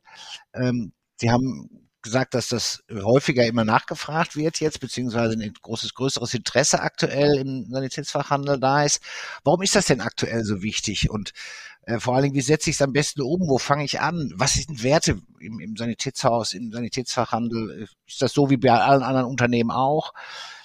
Ähm, 0.54 0.94
Sie 1.18 1.30
haben 1.30 1.90
gesagt, 2.02 2.34
dass 2.34 2.48
das 2.48 2.86
häufiger 2.90 3.46
immer 3.46 3.66
nachgefragt 3.66 4.38
wird 4.38 4.62
jetzt, 4.62 4.80
beziehungsweise 4.80 5.34
ein 5.34 5.54
großes, 5.62 5.94
größeres 5.94 6.34
Interesse 6.34 6.80
aktuell 6.80 7.38
im 7.38 7.70
Sanitätsfachhandel 7.70 8.62
da 8.62 8.86
ist. 8.86 9.02
Warum 9.44 9.62
ist 9.62 9.76
das 9.76 9.88
denn 9.88 10.00
aktuell 10.00 10.46
so 10.46 10.62
wichtig? 10.62 11.10
Und 11.10 11.34
äh, 11.82 12.00
vor 12.00 12.16
allen 12.16 12.24
Dingen, 12.24 12.36
wie 12.36 12.42
setze 12.42 12.70
ich 12.70 12.78
es 12.78 12.82
am 12.82 12.94
besten 12.94 13.22
um? 13.22 13.42
Wo 13.50 13.58
fange 13.58 13.84
ich 13.84 14.00
an? 14.00 14.32
Was 14.36 14.54
sind 14.54 14.82
Werte 14.82 15.20
im, 15.42 15.60
im 15.60 15.76
Sanitätshaus, 15.76 16.54
im 16.54 16.72
Sanitätsfachhandel? 16.72 17.90
Ist 18.08 18.22
das 18.22 18.32
so 18.32 18.50
wie 18.50 18.56
bei 18.56 18.72
allen 18.72 19.04
anderen 19.04 19.28
Unternehmen 19.28 19.72
auch? 19.72 20.14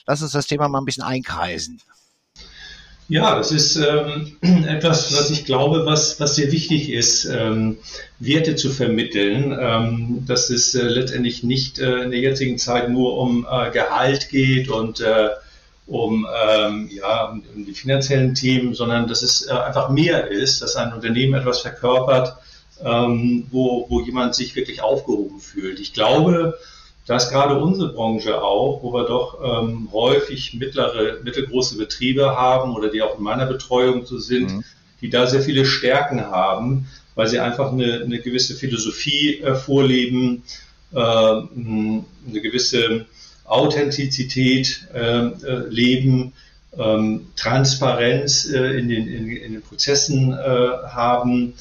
Lass 0.06 0.22
uns 0.22 0.30
das 0.30 0.46
Thema 0.46 0.68
mal 0.68 0.80
ein 0.80 0.84
bisschen 0.84 1.02
einkreisen. 1.02 1.82
Ja, 3.08 3.36
das 3.36 3.52
ist 3.52 3.76
ähm, 3.76 4.36
etwas, 4.66 5.14
was 5.14 5.30
ich 5.30 5.44
glaube, 5.44 5.84
was, 5.84 6.18
was 6.20 6.36
sehr 6.36 6.50
wichtig 6.52 6.90
ist, 6.90 7.24
ähm, 7.24 7.78
Werte 8.18 8.54
zu 8.54 8.70
vermitteln, 8.70 9.56
ähm, 9.58 10.24
dass 10.26 10.50
es 10.50 10.74
äh, 10.74 10.82
letztendlich 10.82 11.42
nicht 11.42 11.78
äh, 11.78 12.04
in 12.04 12.10
der 12.10 12.20
jetzigen 12.20 12.58
Zeit 12.58 12.88
nur 12.88 13.18
um 13.18 13.46
äh, 13.50 13.70
Gehalt 13.70 14.28
geht 14.28 14.68
und 14.68 15.00
äh, 15.00 15.30
um, 15.86 16.26
ähm, 16.46 16.88
ja, 16.92 17.30
um 17.54 17.66
die 17.66 17.74
finanziellen 17.74 18.34
Themen, 18.34 18.74
sondern 18.74 19.08
dass 19.08 19.22
es 19.22 19.46
äh, 19.46 19.52
einfach 19.52 19.90
mehr 19.90 20.30
ist, 20.30 20.62
dass 20.62 20.76
ein 20.76 20.92
Unternehmen 20.92 21.34
etwas 21.34 21.60
verkörpert, 21.60 22.36
ähm, 22.84 23.46
wo, 23.50 23.86
wo 23.88 24.00
jemand 24.00 24.34
sich 24.34 24.54
wirklich 24.54 24.80
aufgehoben 24.80 25.40
fühlt. 25.40 25.80
Ich 25.80 25.92
glaube, 25.92 26.58
dass 27.06 27.30
gerade 27.30 27.58
unsere 27.58 27.92
Branche 27.92 28.40
auch, 28.42 28.82
wo 28.82 28.92
wir 28.92 29.04
doch 29.06 29.38
ähm, 29.42 29.88
häufig 29.92 30.54
mittlere, 30.54 31.18
mittelgroße 31.22 31.76
Betriebe 31.76 32.36
haben 32.36 32.74
oder 32.74 32.90
die 32.90 33.02
auch 33.02 33.18
in 33.18 33.24
meiner 33.24 33.46
Betreuung 33.46 34.06
so 34.06 34.18
sind, 34.18 34.52
mhm. 34.52 34.64
die 35.00 35.10
da 35.10 35.26
sehr 35.26 35.42
viele 35.42 35.64
Stärken 35.64 36.20
haben, 36.26 36.86
weil 37.14 37.26
sie 37.26 37.40
einfach 37.40 37.72
eine, 37.72 38.02
eine 38.02 38.20
gewisse 38.20 38.54
Philosophie 38.54 39.40
äh, 39.40 39.54
vorleben, 39.54 40.44
äh, 40.92 40.98
eine 40.98 42.04
gewisse 42.40 43.06
Authentizität 43.44 44.86
äh, 44.94 45.26
äh 45.26 45.68
leben, 45.68 46.32
ähm, 46.78 47.26
Transparenz 47.36 48.48
äh, 48.48 48.78
in, 48.78 48.88
den, 48.88 49.08
in, 49.08 49.28
in, 49.28 49.52
den 49.52 49.62
Prozessen 49.62 50.32
äh, 50.32 50.36
haben, 50.88 51.54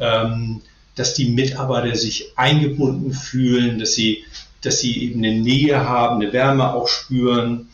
ähm, 0.00 0.62
dass 0.96 1.14
die 1.14 1.26
Mitarbeiter 1.26 1.94
sich 1.94 2.32
eingebunden 2.36 3.12
fühlen, 3.12 3.78
dass 3.78 3.92
sie 3.92 4.24
dass 4.66 4.80
sie 4.80 5.04
eben 5.04 5.24
eine 5.24 5.34
Nähe 5.34 5.88
haben, 5.88 6.20
eine 6.20 6.32
Wärme 6.32 6.74
auch 6.74 6.88
spüren, 6.88 7.68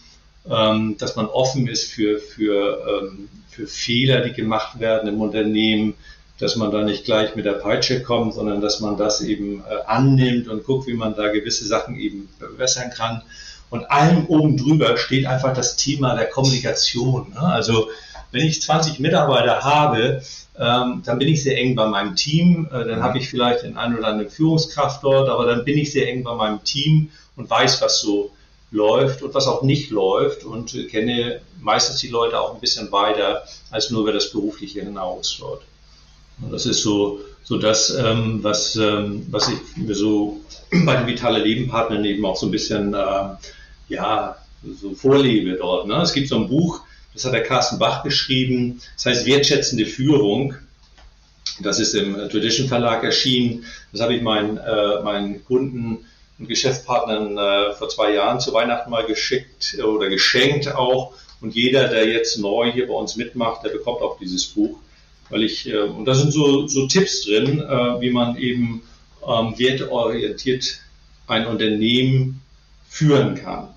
ähm, 0.49 0.97
dass 0.99 1.17
man 1.17 1.27
offen 1.27 1.67
ist 1.67 1.91
für, 1.91 2.19
für, 2.19 3.03
ähm, 3.03 3.29
für 3.49 3.67
Fehler, 3.67 4.21
die 4.21 4.33
gemacht 4.33 4.81
werden 4.81 5.09
im 5.09 5.21
Unternehmen, 5.21 5.95
dass 6.39 6.57
man 6.57 6.71
da 6.71 6.83
nicht 6.83 7.05
gleich 7.05 7.37
mit 7.37 7.45
der 7.45 7.53
Peitsche 7.53 8.03
kommt, 8.03 8.35
sondern 8.35 8.61
dass 8.61 8.81
man 8.81 8.97
das 8.97 9.21
eben 9.21 9.61
äh, 9.61 9.87
annimmt 9.87 10.49
und 10.49 10.65
guckt, 10.65 10.87
wie 10.87 10.95
man 10.95 11.15
da 11.15 11.29
gewisse 11.29 11.67
Sachen 11.67 11.97
eben 11.97 12.29
verbessern 12.39 12.91
kann. 12.91 13.23
Und 13.71 13.91
allem 13.91 14.27
oben 14.27 14.57
drüber 14.59 14.99
steht 14.99 15.27
einfach 15.27 15.55
das 15.55 15.77
Thema 15.77 16.15
der 16.15 16.27
Kommunikation. 16.27 17.31
Ne? 17.31 17.41
Also 17.41 17.89
wenn 18.33 18.47
ich 18.47 18.61
20 18.61 18.99
Mitarbeiter 18.99 19.62
habe, 19.62 20.23
ähm, 20.59 21.03
dann 21.05 21.19
bin 21.19 21.29
ich 21.29 21.43
sehr 21.43 21.57
eng 21.57 21.75
bei 21.75 21.87
meinem 21.87 22.17
Team. 22.17 22.69
Äh, 22.73 22.85
dann 22.85 23.03
habe 23.03 23.19
ich 23.19 23.29
vielleicht 23.29 23.62
den 23.62 23.77
einen 23.77 23.97
oder 23.97 24.09
anderen 24.09 24.31
Führungskraft 24.31 25.05
dort, 25.05 25.29
aber 25.29 25.47
dann 25.47 25.65
bin 25.65 25.79
ich 25.79 25.93
sehr 25.93 26.09
eng 26.09 26.25
bei 26.25 26.35
meinem 26.35 26.65
Team 26.65 27.11
und 27.37 27.49
weiß, 27.49 27.81
was 27.81 28.01
so 28.01 28.33
läuft 28.71 29.23
und 29.23 29.35
was 29.35 29.47
auch 29.47 29.62
nicht 29.62 29.91
läuft 29.91 30.45
und 30.45 30.75
äh, 30.75 30.85
kenne 30.85 31.41
meistens 31.61 32.01
die 32.01 32.09
Leute 32.09 32.41
auch 32.41 32.55
ein 32.55 32.61
bisschen 32.61 32.91
weiter 32.91 33.45
als 33.71 33.91
nur 33.91 34.03
über 34.03 34.12
das 34.12 34.33
Berufliche 34.33 34.83
hinaus 34.83 35.37
dort. 35.39 35.62
Und 36.41 36.53
das 36.53 36.67
ist 36.67 36.83
so, 36.83 37.21
so 37.45 37.59
das, 37.59 37.91
ähm, 37.91 38.43
was, 38.43 38.77
ähm, 38.77 39.27
was 39.31 39.49
ich 39.49 39.77
mir 39.77 39.95
so 39.95 40.41
bei 40.85 40.97
den 40.97 41.07
Vitale 41.07 41.39
Leben 41.39 41.69
Partnern 41.69 42.05
eben 42.05 42.25
auch 42.25 42.37
so 42.37 42.47
ein 42.47 42.51
bisschen, 42.51 42.95
äh, 42.95 43.25
ja, 43.89 44.37
so 44.81 44.95
vorlebe 44.95 45.55
dort. 45.55 45.87
Ne? 45.87 45.97
Es 46.01 46.12
gibt 46.12 46.29
so 46.29 46.37
ein 46.37 46.49
Buch, 46.49 46.83
das 47.14 47.25
hat 47.25 47.35
der 47.35 47.42
Carsten 47.42 47.78
Bach 47.78 48.02
geschrieben. 48.02 48.81
Das 48.97 49.07
heißt 49.07 49.26
Wertschätzende 49.26 49.87
Führung. 49.87 50.54
Das 51.61 51.78
ist 51.78 51.95
im 51.95 52.14
Tradition 52.14 52.69
Verlag 52.69 53.04
erschienen. 53.04 53.64
Das 53.92 54.00
habe 54.00 54.14
ich 54.14 54.23
meinen, 54.23 54.57
äh, 54.57 55.02
meinen 55.02 55.45
Kunden 55.45 56.07
und 56.38 56.49
Geschäftspartnern 56.49 57.37
äh, 57.37 57.75
vor 57.75 57.88
zwei 57.88 58.14
Jahren 58.14 58.40
zu 58.40 58.52
Weihnachten 58.52 58.90
mal 58.90 59.04
geschickt 59.04 59.78
oder 59.85 60.09
geschenkt 60.09 60.75
auch. 60.75 61.14
Und 61.40 61.54
jeder, 61.54 61.88
der 61.88 62.07
jetzt 62.07 62.38
neu 62.38 62.73
hier 62.73 62.87
bei 62.87 62.95
uns 62.95 63.16
mitmacht, 63.16 63.64
der 63.64 63.71
bekommt 63.71 64.00
auch 64.00 64.19
dieses 64.19 64.47
Buch. 64.47 64.78
Weil 65.28 65.42
ich, 65.42 65.69
äh, 65.69 65.78
und 65.78 66.04
da 66.07 66.14
sind 66.14 66.33
so, 66.33 66.66
so 66.66 66.87
Tipps 66.87 67.25
drin, 67.25 67.61
äh, 67.61 68.00
wie 68.00 68.11
man 68.11 68.37
eben 68.37 68.83
ähm, 69.26 69.59
wertorientiert 69.59 70.81
ein 71.26 71.47
Unternehmen 71.47 72.42
führen 72.88 73.35
kann. 73.35 73.69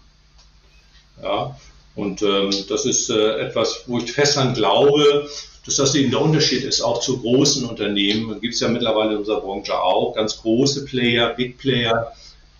Ja, 1.22 1.58
und 1.96 2.22
ähm, 2.22 2.52
das 2.70 2.86
ist 2.86 3.10
äh, 3.10 3.40
etwas, 3.40 3.84
wo 3.88 4.00
ich 4.00 4.12
fest 4.12 4.38
an 4.38 4.54
glaube, 4.54 5.28
dass 5.66 5.78
das 5.78 5.96
eben 5.96 6.12
der 6.12 6.22
Unterschied 6.22 6.64
ist, 6.64 6.82
auch 6.82 7.00
zu 7.00 7.22
großen 7.22 7.66
Unternehmen. 7.66 8.40
Gibt 8.42 8.54
es 8.54 8.60
ja 8.60 8.68
mittlerweile 8.68 9.14
in 9.14 9.18
unserer 9.20 9.42
Branche 9.42 9.74
auch 9.82 10.14
ganz 10.14 10.42
große 10.42 10.86
Player, 10.86 11.30
Big 11.30 11.58
Player, 11.58 12.12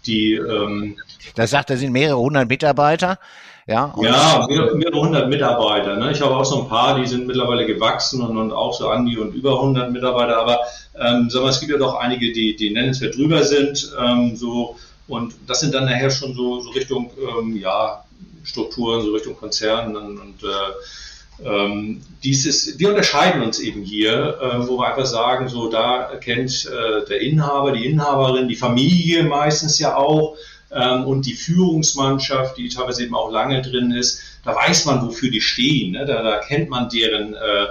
die. 0.06 0.34
Ähm, 0.34 0.96
das 1.36 1.52
sagt, 1.52 1.70
da 1.70 1.78
sind 1.78 1.92
mehrere 1.92 2.18
hundert 2.18 2.48
Mitarbeiter. 2.48 3.20
Ja, 3.68 3.96
ja 4.00 4.46
mehrere, 4.48 4.76
mehrere 4.76 5.02
hundert 5.02 5.28
Mitarbeiter. 5.28 5.96
Ne? 5.96 6.12
Ich 6.12 6.22
habe 6.22 6.36
auch 6.36 6.46
so 6.46 6.62
ein 6.62 6.70
paar, 6.70 7.00
die 7.00 7.08
sind 7.08 7.26
mittlerweile 7.26 7.66
gewachsen 7.66 8.22
und, 8.22 8.38
und 8.38 8.52
auch 8.52 8.74
so 8.74 8.90
an 8.90 9.08
die 9.08 9.18
und 9.18 9.34
über 9.34 9.54
100 9.54 9.92
Mitarbeiter. 9.92 10.38
Aber 10.38 10.60
ähm, 10.94 11.30
sagen 11.32 11.46
wir, 11.46 11.50
es 11.50 11.60
gibt 11.60 11.72
ja 11.72 11.80
doch 11.80 11.96
einige, 11.96 12.32
die, 12.32 12.56
die 12.56 12.70
nennenswert 12.70 13.16
drüber 13.16 13.44
sind. 13.44 13.92
Ähm, 14.00 14.36
so, 14.36 14.76
und 15.08 15.34
das 15.48 15.62
sind 15.62 15.74
dann 15.74 15.86
nachher 15.86 16.12
schon 16.12 16.36
so, 16.36 16.62
so 16.62 16.70
Richtung 16.72 17.10
ähm, 17.20 17.58
ja, 17.58 18.05
Strukturen, 18.46 19.02
so 19.02 19.12
Richtung 19.12 19.36
Konzernen 19.36 19.96
und, 19.96 20.20
und 20.20 20.44
äh, 20.44 21.44
ähm, 21.44 22.02
dieses, 22.24 22.80
wir 22.80 22.90
unterscheiden 22.90 23.42
uns 23.42 23.60
eben 23.60 23.84
hier, 23.84 24.40
äh, 24.42 24.68
wo 24.68 24.78
wir 24.78 24.88
einfach 24.88 25.06
sagen, 25.06 25.50
so 25.50 25.70
da 25.70 26.16
kennt 26.22 26.66
äh, 26.66 27.06
der 27.06 27.20
Inhaber, 27.20 27.74
die 27.74 27.86
Inhaberin, 27.86 28.48
die 28.48 28.56
Familie 28.56 29.24
meistens 29.24 29.78
ja 29.80 29.96
auch 29.98 30.38
ähm, 30.72 31.04
und 31.04 31.26
die 31.26 31.34
Führungsmannschaft, 31.34 32.58
die 32.58 32.70
teilweise 32.70 33.04
eben 33.04 33.16
auch 33.16 33.32
lange 33.32 33.62
drin 33.62 33.92
ist, 33.92 34.22
da 34.46 34.56
weiß 34.56 34.86
man, 34.86 35.06
wofür 35.06 35.30
die 35.30 35.42
stehen, 35.42 35.92
ne? 35.92 36.06
da, 36.06 36.22
da 36.24 36.38
kennt 36.38 36.70
man 36.70 36.88
deren 36.88 37.34
äh, 37.34 37.68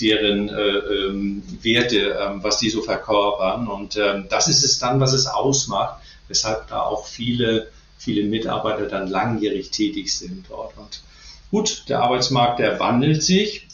deren 0.00 0.48
äh, 0.48 0.52
ähm, 0.52 1.42
Werte, 1.62 2.18
ähm, 2.20 2.42
was 2.42 2.58
die 2.58 2.70
so 2.70 2.82
verkörpern. 2.82 3.68
Und 3.68 3.96
ähm, 3.96 4.26
das 4.28 4.48
ist 4.48 4.64
es 4.64 4.78
dann, 4.78 5.00
was 5.00 5.12
es 5.12 5.26
ausmacht, 5.26 6.00
weshalb 6.28 6.68
da 6.68 6.80
auch 6.80 7.06
viele 7.06 7.68
viele 8.02 8.24
Mitarbeiter 8.24 8.86
dann 8.86 9.06
langjährig 9.06 9.70
tätig 9.70 10.12
sind 10.12 10.46
dort. 10.48 10.76
Und 10.76 11.02
gut, 11.50 11.84
der 11.88 12.00
Arbeitsmarkt, 12.00 12.58
der 12.58 12.80
wandelt 12.80 13.22
sich 13.22 13.68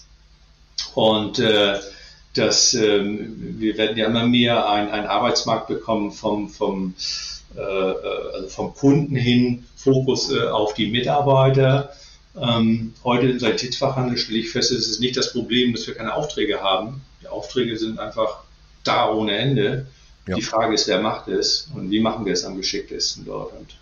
und 0.94 1.38
äh, 1.38 1.78
das, 2.35 2.75
äh, 2.75 3.00
wir 3.02 3.78
werden 3.78 3.97
ja 3.97 4.06
immer 4.06 4.26
mehr 4.26 4.68
einen 4.68 5.06
Arbeitsmarkt 5.06 5.68
bekommen 5.68 6.12
vom, 6.12 6.50
vom, 6.50 6.94
äh, 7.56 7.61
also 7.61 8.49
vom 8.49 8.75
Kunden 8.75 9.16
hin, 9.16 9.64
Fokus 9.76 10.30
äh, 10.30 10.49
auf 10.49 10.75
die 10.75 10.88
Mitarbeiter. 10.88 11.92
Ähm, 12.37 12.92
heute 13.02 13.28
im 13.28 13.38
Sanitätsfachhandel 13.38 14.18
stelle 14.18 14.38
ich 14.38 14.50
fest, 14.50 14.70
es 14.70 14.88
ist 14.88 15.00
nicht 15.00 15.16
das 15.16 15.32
Problem, 15.32 15.73
dass 15.73 15.87
wir 15.87 15.94
keine 15.94 16.14
Aufträge 16.14 16.61
haben. 16.61 17.00
Die 17.23 17.28
Aufträge 17.28 17.76
sind 17.76 17.99
einfach 17.99 18.42
da 18.85 19.11
ohne 19.11 19.37
Ende. 19.37 19.87
Ja. 20.26 20.37
Die 20.37 20.42
Frage 20.42 20.75
ist, 20.75 20.87
wer 20.87 21.00
macht 21.00 21.28
es 21.28 21.70
und 21.75 21.90
wie 21.90 22.00
machen 22.00 22.26
wir 22.26 22.35
es 22.35 22.44
am 22.44 22.56
geschicktesten 22.56 23.25
dort. 23.25 23.52
Und 23.54 23.76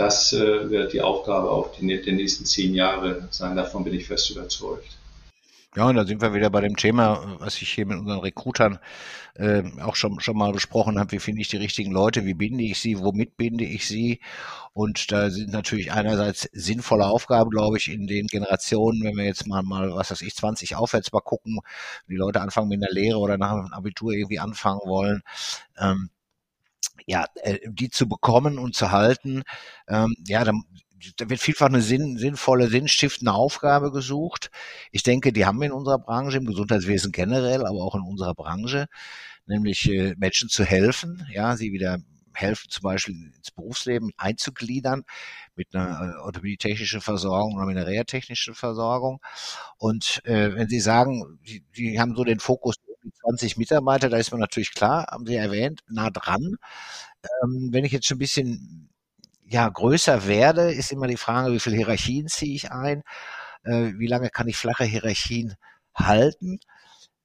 das 0.00 0.32
äh, 0.32 0.70
wird 0.70 0.94
die 0.94 1.02
Aufgabe 1.02 1.50
auch 1.50 1.72
die, 1.76 2.00
der 2.00 2.14
nächsten 2.14 2.46
zehn 2.46 2.74
Jahre 2.74 3.28
sein. 3.30 3.54
Davon 3.54 3.84
bin 3.84 3.94
ich 3.94 4.06
fest 4.06 4.30
überzeugt. 4.30 4.96
Ja, 5.76 5.88
und 5.88 5.94
da 5.94 6.04
sind 6.04 6.20
wir 6.20 6.34
wieder 6.34 6.50
bei 6.50 6.62
dem 6.62 6.76
Thema, 6.76 7.36
was 7.38 7.62
ich 7.62 7.70
hier 7.70 7.86
mit 7.86 7.98
unseren 7.98 8.18
Recruitern 8.18 8.80
äh, 9.34 9.62
auch 9.82 9.94
schon, 9.94 10.18
schon 10.18 10.36
mal 10.36 10.52
besprochen 10.52 10.98
habe. 10.98 11.12
Wie 11.12 11.20
finde 11.20 11.42
ich 11.42 11.48
die 11.48 11.58
richtigen 11.58 11.92
Leute? 11.92 12.24
Wie 12.24 12.34
binde 12.34 12.64
ich 12.64 12.80
sie? 12.80 12.98
Womit 12.98 13.36
binde 13.36 13.64
ich 13.64 13.86
sie? 13.86 14.20
Und 14.72 15.12
da 15.12 15.30
sind 15.30 15.52
natürlich 15.52 15.92
einerseits 15.92 16.48
sinnvolle 16.52 17.06
Aufgaben, 17.06 17.50
glaube 17.50 17.76
ich, 17.76 17.88
in 17.92 18.08
den 18.08 18.26
Generationen, 18.26 19.04
wenn 19.04 19.16
wir 19.16 19.24
jetzt 19.26 19.46
mal, 19.46 19.62
mal, 19.62 19.94
was 19.94 20.10
weiß 20.10 20.22
ich, 20.22 20.34
20 20.34 20.74
aufwärts 20.76 21.12
mal 21.12 21.20
gucken, 21.20 21.60
die 22.08 22.16
Leute 22.16 22.40
anfangen 22.40 22.68
mit 22.68 22.82
einer 22.82 22.92
Lehre 22.92 23.18
oder 23.18 23.38
nach 23.38 23.52
dem 23.52 23.72
Abitur 23.72 24.12
irgendwie 24.12 24.40
anfangen 24.40 24.80
wollen. 24.86 25.22
Ähm, 25.78 26.10
ja, 27.10 27.26
äh, 27.42 27.58
die 27.68 27.90
zu 27.90 28.08
bekommen 28.08 28.58
und 28.58 28.76
zu 28.76 28.92
halten, 28.92 29.42
ähm, 29.88 30.14
ja, 30.26 30.44
dann 30.44 30.62
da 31.16 31.30
wird 31.30 31.40
vielfach 31.40 31.66
eine 31.66 31.80
sinn, 31.80 32.18
sinnvolle, 32.18 32.68
sinnstiftende 32.68 33.32
Aufgabe 33.32 33.90
gesucht. 33.90 34.50
Ich 34.92 35.02
denke, 35.02 35.32
die 35.32 35.46
haben 35.46 35.58
wir 35.58 35.66
in 35.66 35.72
unserer 35.72 35.98
Branche, 35.98 36.36
im 36.36 36.44
Gesundheitswesen 36.44 37.10
generell, 37.10 37.64
aber 37.66 37.82
auch 37.82 37.94
in 37.94 38.02
unserer 38.02 38.34
Branche, 38.34 38.86
nämlich 39.46 39.90
äh, 39.90 40.14
Menschen 40.18 40.50
zu 40.50 40.62
helfen, 40.62 41.26
ja, 41.32 41.56
sie 41.56 41.72
wieder 41.72 41.98
helfen, 42.34 42.70
zum 42.70 42.82
Beispiel 42.82 43.32
ins 43.34 43.50
Berufsleben 43.50 44.12
einzugliedern 44.18 45.04
mit 45.56 45.74
einer 45.74 46.16
äh, 46.16 46.20
orthopädie-technischen 46.20 47.00
Versorgung 47.00 47.56
oder 47.56 47.66
mit 47.66 47.76
einer 47.76 47.86
reha-technischen 47.86 48.54
Versorgung. 48.54 49.20
Und 49.78 50.20
äh, 50.26 50.54
wenn 50.54 50.68
Sie 50.68 50.80
sagen, 50.80 51.40
die, 51.46 51.64
die 51.76 51.98
haben 51.98 52.14
so 52.14 52.24
den 52.24 52.40
Fokus 52.40 52.76
20 53.22 53.56
Mitarbeiter, 53.56 54.08
da 54.08 54.16
ist 54.18 54.30
man 54.30 54.40
natürlich 54.40 54.72
klar, 54.72 55.06
haben 55.10 55.26
Sie 55.26 55.36
erwähnt, 55.36 55.82
nah 55.88 56.10
dran. 56.10 56.56
Ähm, 57.42 57.70
wenn 57.72 57.84
ich 57.84 57.92
jetzt 57.92 58.06
schon 58.06 58.16
ein 58.16 58.20
bisschen 58.20 58.90
ja, 59.44 59.68
größer 59.68 60.26
werde, 60.26 60.72
ist 60.72 60.92
immer 60.92 61.08
die 61.08 61.16
Frage, 61.16 61.52
wie 61.52 61.60
viele 61.60 61.76
Hierarchien 61.76 62.28
ziehe 62.28 62.54
ich 62.54 62.70
ein, 62.72 63.02
äh, 63.64 63.92
wie 63.98 64.06
lange 64.06 64.30
kann 64.30 64.48
ich 64.48 64.56
flache 64.56 64.84
Hierarchien 64.84 65.56
halten. 65.94 66.60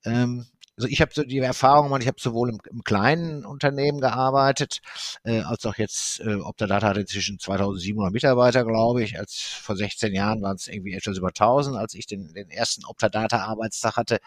Ähm, 0.06 0.48
also 0.78 0.90
ich 0.90 1.02
habe 1.02 1.12
so 1.14 1.24
die 1.24 1.38
Erfahrung 1.40 1.86
gemacht, 1.86 2.02
ich 2.02 2.08
habe 2.08 2.20
sowohl 2.20 2.50
im, 2.50 2.60
im, 2.70 2.84
kleinen 2.84 3.46
Unternehmen 3.46 4.02
gearbeitet, 4.02 4.82
äh, 5.24 5.40
als 5.42 5.66
auch 5.66 5.76
jetzt, 5.78 6.20
äh, 6.20 6.36
Optadata 6.36 6.88
hatte 6.90 7.02
inzwischen 7.02 7.40
2700 7.40 8.12
Mitarbeiter, 8.14 8.66
glaube 8.66 9.04
ich. 9.04 9.18
Als 9.18 9.36
vor 9.40 9.78
16 9.78 10.14
Jahren 10.14 10.42
waren 10.42 10.58
es 10.58 10.68
irgendwie 10.68 10.94
etwas 10.94 11.18
über 11.18 11.30
1000, 11.30 11.78
als 11.78 11.94
ich 11.94 12.08
den, 12.08 12.34
den 12.34 12.50
ersten 12.50 12.84
Optadata-Arbeitstag 12.86 13.96
hatte. 13.96 14.20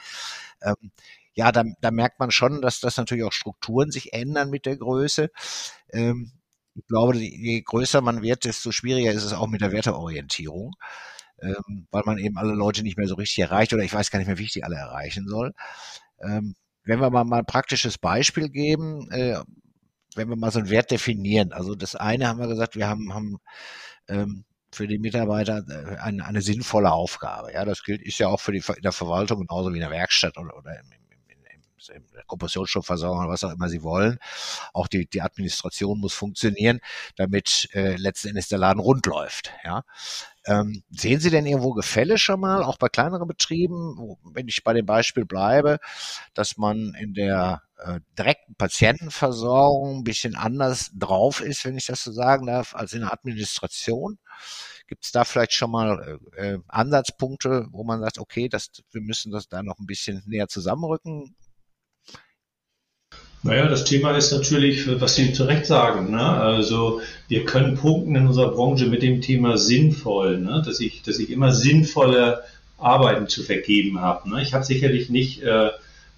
Ähm, 0.62 0.90
ja, 1.38 1.52
da, 1.52 1.62
da 1.80 1.92
merkt 1.92 2.18
man 2.18 2.32
schon, 2.32 2.60
dass 2.62 2.80
das 2.80 2.96
natürlich 2.96 3.22
auch 3.22 3.32
Strukturen 3.32 3.92
sich 3.92 4.12
ändern 4.12 4.50
mit 4.50 4.66
der 4.66 4.76
Größe. 4.76 5.30
Ähm, 5.92 6.32
ich 6.74 6.84
glaube, 6.88 7.16
je 7.16 7.62
größer 7.62 8.00
man 8.00 8.22
wird, 8.22 8.44
desto 8.44 8.72
schwieriger 8.72 9.12
ist 9.12 9.22
es 9.22 9.32
auch 9.32 9.46
mit 9.46 9.60
der 9.60 9.70
Werteorientierung, 9.70 10.74
ähm, 11.40 11.86
weil 11.92 12.02
man 12.06 12.18
eben 12.18 12.38
alle 12.38 12.54
Leute 12.54 12.82
nicht 12.82 12.96
mehr 12.98 13.06
so 13.06 13.14
richtig 13.14 13.38
erreicht 13.38 13.72
oder 13.72 13.84
ich 13.84 13.94
weiß 13.94 14.10
gar 14.10 14.18
nicht 14.18 14.26
mehr, 14.26 14.38
wie 14.38 14.44
ich 14.44 14.52
die 14.52 14.64
alle 14.64 14.74
erreichen 14.74 15.28
soll. 15.28 15.52
Ähm, 16.20 16.56
wenn 16.82 17.00
wir 17.00 17.10
mal, 17.10 17.22
mal 17.22 17.38
ein 17.38 17.46
praktisches 17.46 17.98
Beispiel 17.98 18.48
geben, 18.48 19.08
äh, 19.12 19.38
wenn 20.16 20.28
wir 20.28 20.36
mal 20.36 20.50
so 20.50 20.58
einen 20.58 20.70
Wert 20.70 20.90
definieren. 20.90 21.52
Also 21.52 21.76
das 21.76 21.94
eine 21.94 22.26
haben 22.26 22.40
wir 22.40 22.48
gesagt, 22.48 22.74
wir 22.74 22.88
haben, 22.88 23.14
haben 23.14 23.36
ähm, 24.08 24.44
für 24.72 24.88
die 24.88 24.98
Mitarbeiter 24.98 25.62
äh, 25.68 25.98
eine, 25.98 26.26
eine 26.26 26.42
sinnvolle 26.42 26.90
Aufgabe. 26.90 27.52
Ja, 27.52 27.64
das 27.64 27.84
gilt 27.84 28.02
ist 28.02 28.18
ja 28.18 28.26
auch 28.26 28.40
für 28.40 28.52
die 28.52 28.62
in 28.76 28.82
der 28.82 28.92
Verwaltung 28.92 29.46
genauso 29.46 29.70
wie 29.70 29.76
in 29.76 29.82
der 29.82 29.92
Werkstatt 29.92 30.36
oder, 30.36 30.56
oder 30.56 30.80
im, 30.80 30.90
Kompressionsstoffversorgung 32.26 33.20
oder 33.20 33.28
was 33.28 33.44
auch 33.44 33.52
immer 33.52 33.68
sie 33.68 33.82
wollen. 33.82 34.18
Auch 34.72 34.88
die, 34.88 35.06
die 35.06 35.22
Administration 35.22 35.98
muss 35.98 36.14
funktionieren, 36.14 36.80
damit 37.16 37.68
äh, 37.72 37.96
letzten 37.96 38.28
Endes 38.28 38.48
der 38.48 38.58
Laden 38.58 38.80
rund 38.80 39.06
läuft. 39.06 39.52
Ja. 39.64 39.84
Ähm, 40.46 40.82
sehen 40.90 41.20
Sie 41.20 41.30
denn 41.30 41.46
irgendwo 41.46 41.74
Gefälle 41.74 42.16
schon 42.16 42.40
mal, 42.40 42.62
auch 42.62 42.78
bei 42.78 42.88
kleineren 42.88 43.28
Betrieben, 43.28 44.16
wenn 44.24 44.48
ich 44.48 44.64
bei 44.64 44.72
dem 44.72 44.86
Beispiel 44.86 45.26
bleibe, 45.26 45.78
dass 46.32 46.56
man 46.56 46.94
in 46.94 47.12
der 47.12 47.62
äh, 47.76 48.00
direkten 48.18 48.54
Patientenversorgung 48.54 49.98
ein 49.98 50.04
bisschen 50.04 50.36
anders 50.36 50.90
drauf 50.94 51.40
ist, 51.40 51.64
wenn 51.64 51.76
ich 51.76 51.86
das 51.86 52.02
so 52.02 52.12
sagen 52.12 52.46
darf, 52.46 52.74
als 52.74 52.92
in 52.92 53.00
der 53.00 53.12
Administration? 53.12 54.18
Gibt 54.86 55.04
es 55.04 55.12
da 55.12 55.24
vielleicht 55.24 55.52
schon 55.52 55.70
mal 55.70 56.18
äh, 56.36 56.54
äh, 56.54 56.58
Ansatzpunkte, 56.66 57.66
wo 57.70 57.84
man 57.84 58.00
sagt, 58.00 58.18
okay, 58.18 58.48
das, 58.48 58.70
wir 58.90 59.02
müssen 59.02 59.30
das 59.30 59.48
da 59.48 59.62
noch 59.62 59.78
ein 59.78 59.86
bisschen 59.86 60.22
näher 60.26 60.48
zusammenrücken? 60.48 61.36
Naja, 63.42 63.68
das 63.68 63.84
Thema 63.84 64.16
ist 64.16 64.32
natürlich, 64.32 65.00
was 65.00 65.14
Sie 65.14 65.32
zu 65.32 65.44
Recht 65.44 65.66
sagen. 65.66 66.10
Ne? 66.10 66.20
Also 66.20 67.00
wir 67.28 67.44
können 67.44 67.76
punkten 67.76 68.16
in 68.16 68.26
unserer 68.26 68.50
Branche 68.50 68.86
mit 68.86 69.02
dem 69.02 69.20
Thema 69.20 69.56
sinnvoll, 69.56 70.38
ne? 70.38 70.62
dass, 70.64 70.80
ich, 70.80 71.02
dass 71.02 71.18
ich 71.18 71.30
immer 71.30 71.52
sinnvolle 71.52 72.42
Arbeiten 72.78 73.28
zu 73.28 73.42
vergeben 73.42 74.00
habe. 74.00 74.28
Ne? 74.28 74.42
Ich 74.42 74.54
habe 74.54 74.64
sicherlich 74.64 75.08
nicht, 75.08 75.42
äh, 75.42 75.68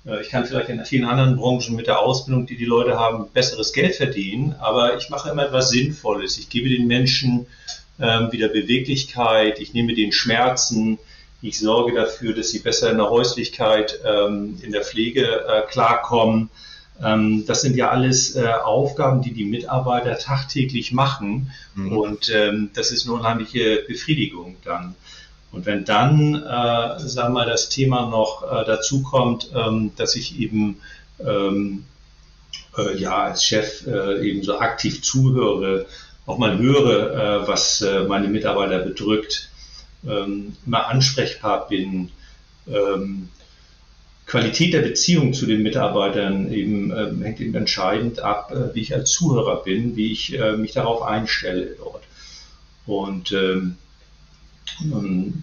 äh, 0.07 0.23
ich 0.23 0.31
kann 0.31 0.47
vielleicht 0.47 0.71
in 0.71 0.85
vielen 0.85 1.05
anderen 1.05 1.37
Branchen 1.37 1.77
mit 1.77 1.87
der 1.87 2.01
Ausbildung, 2.01 2.47
die 2.47 2.57
die 2.57 2.65
Leute 2.65 2.99
haben, 2.99 3.27
besseres 3.33 3.73
Geld 3.73 3.97
verdienen, 3.97 4.55
aber 4.59 4.97
ich 4.97 5.11
mache 5.11 5.31
immer 5.31 5.45
etwas 5.45 5.71
Sinnvolles. 5.71 6.39
Ich 6.39 6.49
gebe 6.49 6.71
den 6.71 6.87
Menschen 6.87 7.47
ähm, 8.01 8.33
wieder 8.33 8.49
Beweglichkeit, 8.49 9.61
ich 9.61 9.75
nehme 9.75 9.95
den 9.95 10.13
Schmerzen, 10.13 10.99
ich 11.43 11.59
sorge 11.59 11.95
dafür, 11.95 12.35
dass 12.35 12.51
sie 12.51 12.59
besser 12.59 12.91
in 12.91 12.99
der 12.99 13.11
Häuslichkeit, 13.11 13.99
ähm, 14.05 14.59
in 14.63 14.73
der 14.73 14.83
Pflege 14.83 15.45
äh, 15.47 15.63
klarkommen. 15.71 16.51
Ähm, 17.03 17.45
das 17.47 17.63
sind 17.63 17.77
ja 17.77 17.91
alles 17.91 18.37
äh, 18.37 18.47
Aufgaben, 18.47 19.23
die 19.23 19.33
die 19.33 19.45
Mitarbeiter 19.45 20.19
tagtäglich 20.19 20.93
machen. 20.93 21.51
Mhm. 21.75 21.93
Und 21.93 22.31
ähm, 22.35 22.71
das 22.75 22.91
ist 22.91 23.07
eine 23.07 23.15
unheimliche 23.15 23.85
Befriedigung 23.87 24.57
dann. 24.65 24.95
Und 25.53 25.67
wenn 25.67 25.85
dann, 25.85 26.35
äh, 26.37 27.01
sagen 27.01 27.35
wir 27.35 27.41
mal, 27.41 27.47
das 27.47 27.69
Thema 27.69 28.09
noch 28.09 28.43
äh, 28.43 28.65
dazu 28.65 29.03
kommt, 29.03 29.51
ähm, 29.55 29.93
dass 29.97 30.15
ich 30.15 30.39
eben 30.39 30.81
ähm, 31.19 31.87
äh, 32.79 32.97
ja 32.99 33.25
als 33.25 33.45
Chef 33.45 33.87
äh, 33.87 34.29
eben 34.29 34.43
so 34.43 34.59
aktiv 34.59 35.03
zuhöre, 35.03 35.87
auch 36.27 36.39
mal 36.39 36.59
höre, 36.59 37.43
äh, 37.43 37.49
was 37.49 37.81
äh, 37.81 38.05
meine 38.05 38.29
Mitarbeiter 38.29 38.79
bedrückt, 38.79 39.51
ähm, 40.09 40.57
immer 40.65 40.87
ansprechbar 40.87 41.67
bin, 41.69 42.11
ähm, 42.69 43.29
Qualität 44.31 44.73
der 44.73 44.83
Beziehung 44.83 45.33
zu 45.33 45.45
den 45.45 45.65
Mitarbeitern 45.65 46.53
eben 46.53 46.93
äh, 46.93 47.11
hängt 47.25 47.41
eben 47.41 47.57
entscheidend 47.57 48.21
ab, 48.21 48.53
äh, 48.53 48.73
wie 48.77 48.83
ich 48.83 48.95
als 48.95 49.11
Zuhörer 49.11 49.65
bin, 49.65 49.97
wie 49.97 50.13
ich 50.13 50.39
äh, 50.39 50.53
mich 50.57 50.73
darauf 50.73 51.03
einstelle 51.03 51.75
dort. 51.77 52.05
Und 52.87 53.33
ähm, 53.33 53.77
ähm, 54.83 55.43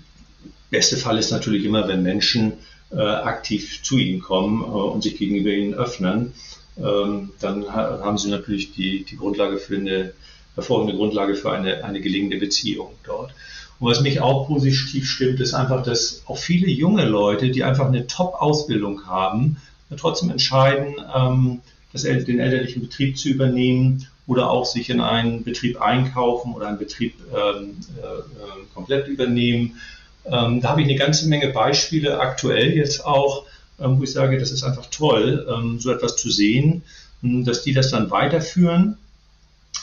beste 0.69 0.95
Fall 0.95 1.17
ist 1.17 1.31
natürlich 1.31 1.65
immer, 1.65 1.89
wenn 1.89 2.01
Menschen 2.01 2.53
äh, 2.91 3.01
aktiv 3.01 3.83
zu 3.83 3.97
ihnen 3.97 4.21
kommen 4.21 4.61
äh, 4.61 4.65
und 4.65 5.03
sich 5.03 5.17
gegenüber 5.17 5.49
ihnen 5.49 5.73
öffnen, 5.73 6.31
ähm, 6.77 7.31
dann 7.41 7.65
ha 7.65 7.99
haben 8.01 8.17
sie 8.17 8.29
natürlich 8.29 8.71
die, 8.71 9.03
die 9.03 9.17
Grundlage 9.17 9.57
für 9.57 9.75
eine 9.75 10.13
hervorragende 10.55 10.95
Grundlage 10.95 11.35
für 11.35 11.51
eine, 11.51 11.83
eine 11.83 11.99
gelingende 11.99 12.37
Beziehung 12.37 12.93
dort. 13.03 13.33
Und 13.79 13.89
was 13.89 14.01
mich 14.01 14.21
auch 14.21 14.47
positiv 14.47 15.07
stimmt, 15.09 15.39
ist 15.39 15.53
einfach, 15.53 15.83
dass 15.83 16.23
auch 16.25 16.37
viele 16.37 16.67
junge 16.67 17.05
Leute, 17.05 17.49
die 17.51 17.63
einfach 17.63 17.87
eine 17.87 18.07
Top-Ausbildung 18.07 19.05
haben, 19.05 19.57
trotzdem 19.95 20.31
entscheiden, 20.31 20.95
ähm, 21.15 21.59
das, 21.93 22.03
den 22.03 22.39
elterlichen 22.39 22.81
Betrieb 22.81 23.17
zu 23.17 23.29
übernehmen 23.29 24.07
oder 24.25 24.49
auch 24.49 24.65
sich 24.65 24.89
in 24.89 24.99
einen 24.99 25.43
Betrieb 25.43 25.81
einkaufen 25.81 26.53
oder 26.53 26.67
einen 26.67 26.77
Betrieb 26.77 27.15
ähm, 27.31 27.77
äh, 27.97 28.73
komplett 28.73 29.07
übernehmen. 29.07 29.79
Ähm, 30.25 30.59
da 30.59 30.69
habe 30.69 30.81
ich 30.81 30.87
eine 30.87 30.97
ganze 30.97 31.27
Menge 31.29 31.49
Beispiele 31.49 32.19
aktuell 32.19 32.75
jetzt 32.75 33.05
auch, 33.05 33.45
ähm, 33.79 33.99
wo 33.99 34.03
ich 34.03 34.11
sage, 34.11 34.37
das 34.37 34.51
ist 34.51 34.63
einfach 34.63 34.87
toll, 34.87 35.47
ähm, 35.49 35.79
so 35.79 35.91
etwas 35.91 36.17
zu 36.17 36.29
sehen, 36.29 36.83
dass 37.21 37.63
die 37.63 37.73
das 37.73 37.89
dann 37.89 38.11
weiterführen. 38.11 38.97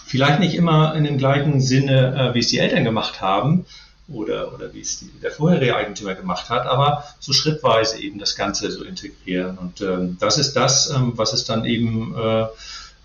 Vielleicht 0.06 0.40
nicht 0.40 0.54
immer 0.54 0.94
in 0.94 1.04
dem 1.04 1.16
gleichen 1.16 1.60
Sinne, 1.60 2.30
äh, 2.30 2.34
wie 2.34 2.40
es 2.40 2.48
die 2.48 2.58
Eltern 2.58 2.84
gemacht 2.84 3.22
haben, 3.22 3.64
oder, 4.08 4.52
oder 4.54 4.72
wie 4.74 4.80
es 4.80 4.98
die, 4.98 5.10
der 5.22 5.30
vorherige 5.30 5.76
Eigentümer 5.76 6.14
gemacht 6.14 6.50
hat, 6.50 6.66
aber 6.66 7.04
so 7.20 7.32
schrittweise 7.32 7.98
eben 8.00 8.18
das 8.18 8.36
Ganze 8.36 8.70
so 8.70 8.84
integrieren. 8.84 9.56
Und 9.58 9.80
ähm, 9.80 10.18
das 10.20 10.38
ist 10.38 10.54
das, 10.54 10.90
ähm, 10.90 11.12
was 11.16 11.32
es 11.32 11.44
dann 11.44 11.64
eben 11.64 12.14
äh, 12.14 12.46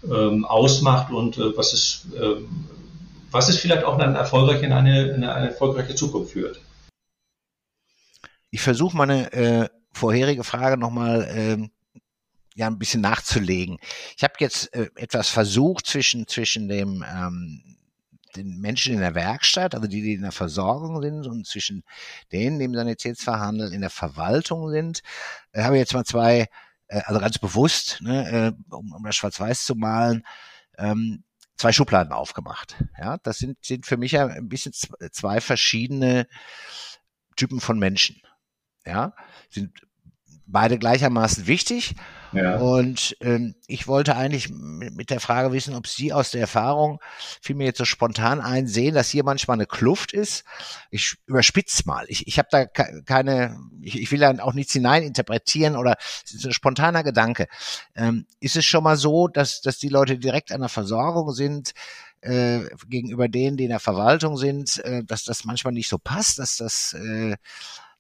ähm, 0.04 0.46
ausmacht 0.46 1.12
und 1.12 1.38
äh, 1.38 1.56
was 1.58 1.74
es 1.74 2.06
ähm, 2.20 2.68
was 3.32 3.50
es 3.50 3.60
vielleicht 3.60 3.84
auch 3.84 3.98
dann 3.98 4.16
erfolgreich 4.16 4.64
in 4.64 4.74
eine, 4.74 5.10
in 5.10 5.24
eine 5.24 5.50
erfolgreiche 5.50 5.96
Zukunft 5.96 6.34
führt. 6.34 6.60
Ich 8.50 8.62
versuche 8.62 8.98
meine 8.98 9.32
äh, 9.34 9.70
vorherige 9.92 10.44
Frage 10.44 10.78
nochmal 10.78 11.28
ähm, 11.32 11.72
ja 12.56 12.68
ein 12.68 12.80
bisschen 12.80 13.02
nachzulegen. 13.02 13.78
Ich 14.18 14.24
habe 14.24 14.34
jetzt 14.40 14.74
äh, 14.74 14.90
etwas 14.96 15.30
versucht 15.30 15.86
zwischen 15.86 16.28
zwischen 16.28 16.68
dem 16.68 17.06
ähm, 17.08 17.78
den 18.36 18.60
Menschen 18.60 18.94
in 18.94 19.00
der 19.00 19.16
Werkstatt, 19.16 19.76
also 19.76 19.88
die, 19.88 20.02
die 20.02 20.14
in 20.14 20.22
der 20.22 20.32
Versorgung 20.32 21.02
sind 21.02 21.28
und 21.28 21.48
zwischen 21.48 21.84
denen, 22.32 22.60
die 22.60 22.66
im 22.66 22.76
Sanitätsverhandel 22.76 23.74
in 23.74 23.82
der 23.82 23.90
Verwaltung 23.90 24.70
sind, 24.70 25.02
äh, 25.52 25.64
habe 25.64 25.76
ich 25.76 25.80
jetzt 25.80 25.94
mal 25.94 26.06
zwei, 26.06 26.48
äh, 26.88 27.02
also 27.06 27.20
ganz 27.20 27.38
bewusst, 27.38 28.02
ne, 28.02 28.56
äh, 28.70 28.74
um, 28.74 28.94
um 28.94 29.04
das 29.04 29.16
schwarz-weiß 29.16 29.66
zu 29.66 29.76
malen, 29.76 30.24
ähm, 30.78 31.24
zwei 31.58 31.72
Schubladen 31.72 32.14
aufgemacht. 32.14 32.84
Ja, 32.98 33.18
das 33.18 33.38
sind, 33.38 33.58
sind 33.64 33.86
für 33.86 33.98
mich 33.98 34.14
ja 34.14 34.28
ein 34.28 34.50
bisschen 34.50 34.74
zwei 34.74 35.42
verschiedene 35.42 36.28
Typen 37.36 37.60
von 37.60 37.78
Menschen. 37.80 38.22
Ja, 38.86 39.14
sind 39.50 39.72
beide 40.52 40.78
gleichermaßen 40.78 41.48
wichtig. 41.48 41.96
Ja. 42.32 42.58
Und 42.58 43.18
ähm, 43.22 43.56
ich 43.68 43.88
wollte 43.88 44.16
eigentlich 44.16 44.50
mit 44.50 45.10
der 45.10 45.20
Frage 45.20 45.52
wissen, 45.52 45.74
ob 45.74 45.88
Sie 45.88 46.14
aus 46.14 46.32
der 46.32 46.42
Erfahrung, 46.42 47.00
fiel 47.42 47.56
mir 47.56 47.66
jetzt 47.66 47.80
so 47.80 47.86
spontan 47.86 48.40
einsehen, 48.40 48.94
dass 48.94 49.10
hier 49.10 49.24
manchmal 49.24 49.56
eine 49.56 49.66
Kluft 49.66 50.14
ist. 50.14 50.44
Ich 50.92 51.16
überspitze 51.26 51.84
mal. 51.86 52.06
Ich, 52.08 52.28
ich 52.28 52.38
habe 52.38 52.50
da 52.52 52.66
keine, 52.66 53.58
ich, 53.82 54.00
ich 54.00 54.12
will 54.12 54.20
da 54.20 54.32
auch 54.40 54.54
nichts 54.54 54.74
hineininterpretieren 54.74 55.76
oder 55.76 55.98
es 56.24 56.34
ist 56.34 56.46
ein 56.46 56.54
spontaner 56.54 57.04
Gedanke. 57.04 57.48
Ähm, 57.96 58.26
ist 58.40 58.56
es 58.56 58.66
schon 58.66 58.84
mal 58.84 58.98
so, 58.98 59.28
dass, 59.28 59.62
dass 59.62 59.80
die 59.80 59.90
Leute 59.90 60.20
direkt 60.20 60.52
an 60.52 60.62
der 60.62 60.70
Versorgung 60.70 61.32
sind? 61.34 61.72
Äh, 62.22 62.66
gegenüber 62.90 63.30
denen, 63.30 63.56
die 63.56 63.64
in 63.64 63.70
der 63.70 63.80
Verwaltung 63.80 64.36
sind, 64.36 64.84
äh, 64.84 65.06
dass 65.06 65.24
das 65.24 65.46
manchmal 65.46 65.72
nicht 65.72 65.88
so 65.88 65.98
passt, 65.98 66.38
dass 66.38 66.58
das 66.58 66.92
äh, 66.92 67.38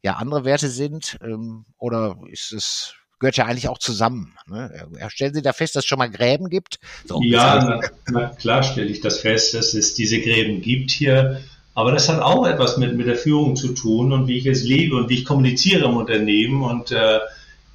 ja 0.03 0.13
andere 0.13 0.45
Werte 0.45 0.69
sind? 0.69 1.17
Ähm, 1.21 1.65
oder 1.77 2.17
ist 2.29 2.51
es 2.51 2.95
gehört 3.19 3.37
ja 3.37 3.45
eigentlich 3.45 3.67
auch 3.67 3.77
zusammen. 3.77 4.33
Ne? 4.47 4.87
Stellen 5.09 5.33
Sie 5.33 5.41
da 5.41 5.53
fest, 5.53 5.75
dass 5.75 5.83
es 5.83 5.87
schon 5.87 5.99
mal 5.99 6.09
Gräben 6.09 6.49
gibt? 6.49 6.79
So, 7.05 7.21
ja, 7.21 7.63
na, 7.63 7.89
na, 8.09 8.27
klar 8.29 8.63
stelle 8.63 8.87
ich 8.87 9.01
das 9.01 9.19
fest, 9.19 9.53
dass 9.53 9.73
es 9.73 9.93
diese 9.93 10.21
Gräben 10.21 10.61
gibt 10.61 10.91
hier. 10.91 11.41
Aber 11.75 11.91
das 11.91 12.09
hat 12.09 12.21
auch 12.21 12.47
etwas 12.47 12.77
mit, 12.77 12.95
mit 12.95 13.07
der 13.07 13.15
Führung 13.15 13.55
zu 13.55 13.69
tun 13.69 14.11
und 14.11 14.27
wie 14.27 14.37
ich 14.37 14.45
es 14.45 14.63
lebe 14.63 14.95
und 14.95 15.09
wie 15.09 15.15
ich 15.15 15.25
kommuniziere 15.25 15.85
im 15.85 15.97
Unternehmen. 15.97 16.63
Und 16.63 16.91
äh, 16.91 17.19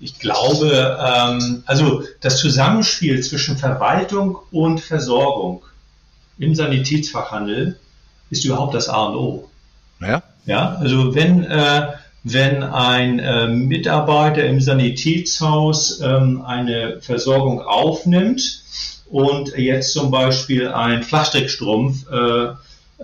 ich 0.01 0.19
glaube, 0.19 0.99
ähm, 1.01 1.63
also 1.67 2.03
das 2.21 2.39
Zusammenspiel 2.39 3.23
zwischen 3.23 3.57
Verwaltung 3.57 4.39
und 4.51 4.81
Versorgung 4.81 5.63
im 6.39 6.55
Sanitätsfachhandel 6.55 7.79
ist 8.31 8.45
überhaupt 8.45 8.75
das 8.75 8.89
A 8.89 9.05
und 9.05 9.17
O. 9.17 9.51
Ja. 10.01 10.23
Ja, 10.47 10.75
also 10.75 11.15
wenn 11.15 11.45
äh, 11.45 11.93
wenn 12.25 12.63
ein 12.63 13.19
äh, 13.19 13.49
Mitarbeiter 13.49 14.45
im 14.45 14.61
Sanitätshaus 14.61 16.01
ähm, 16.01 16.43
eine 16.43 17.01
Versorgung 17.03 17.61
aufnimmt 17.61 18.63
und 19.11 19.57
jetzt 19.59 19.93
zum 19.93 20.11
Beispiel 20.11 20.69
ein 20.69 21.03
Flachstrickstrumpf 21.03 22.11
äh, 22.11 22.47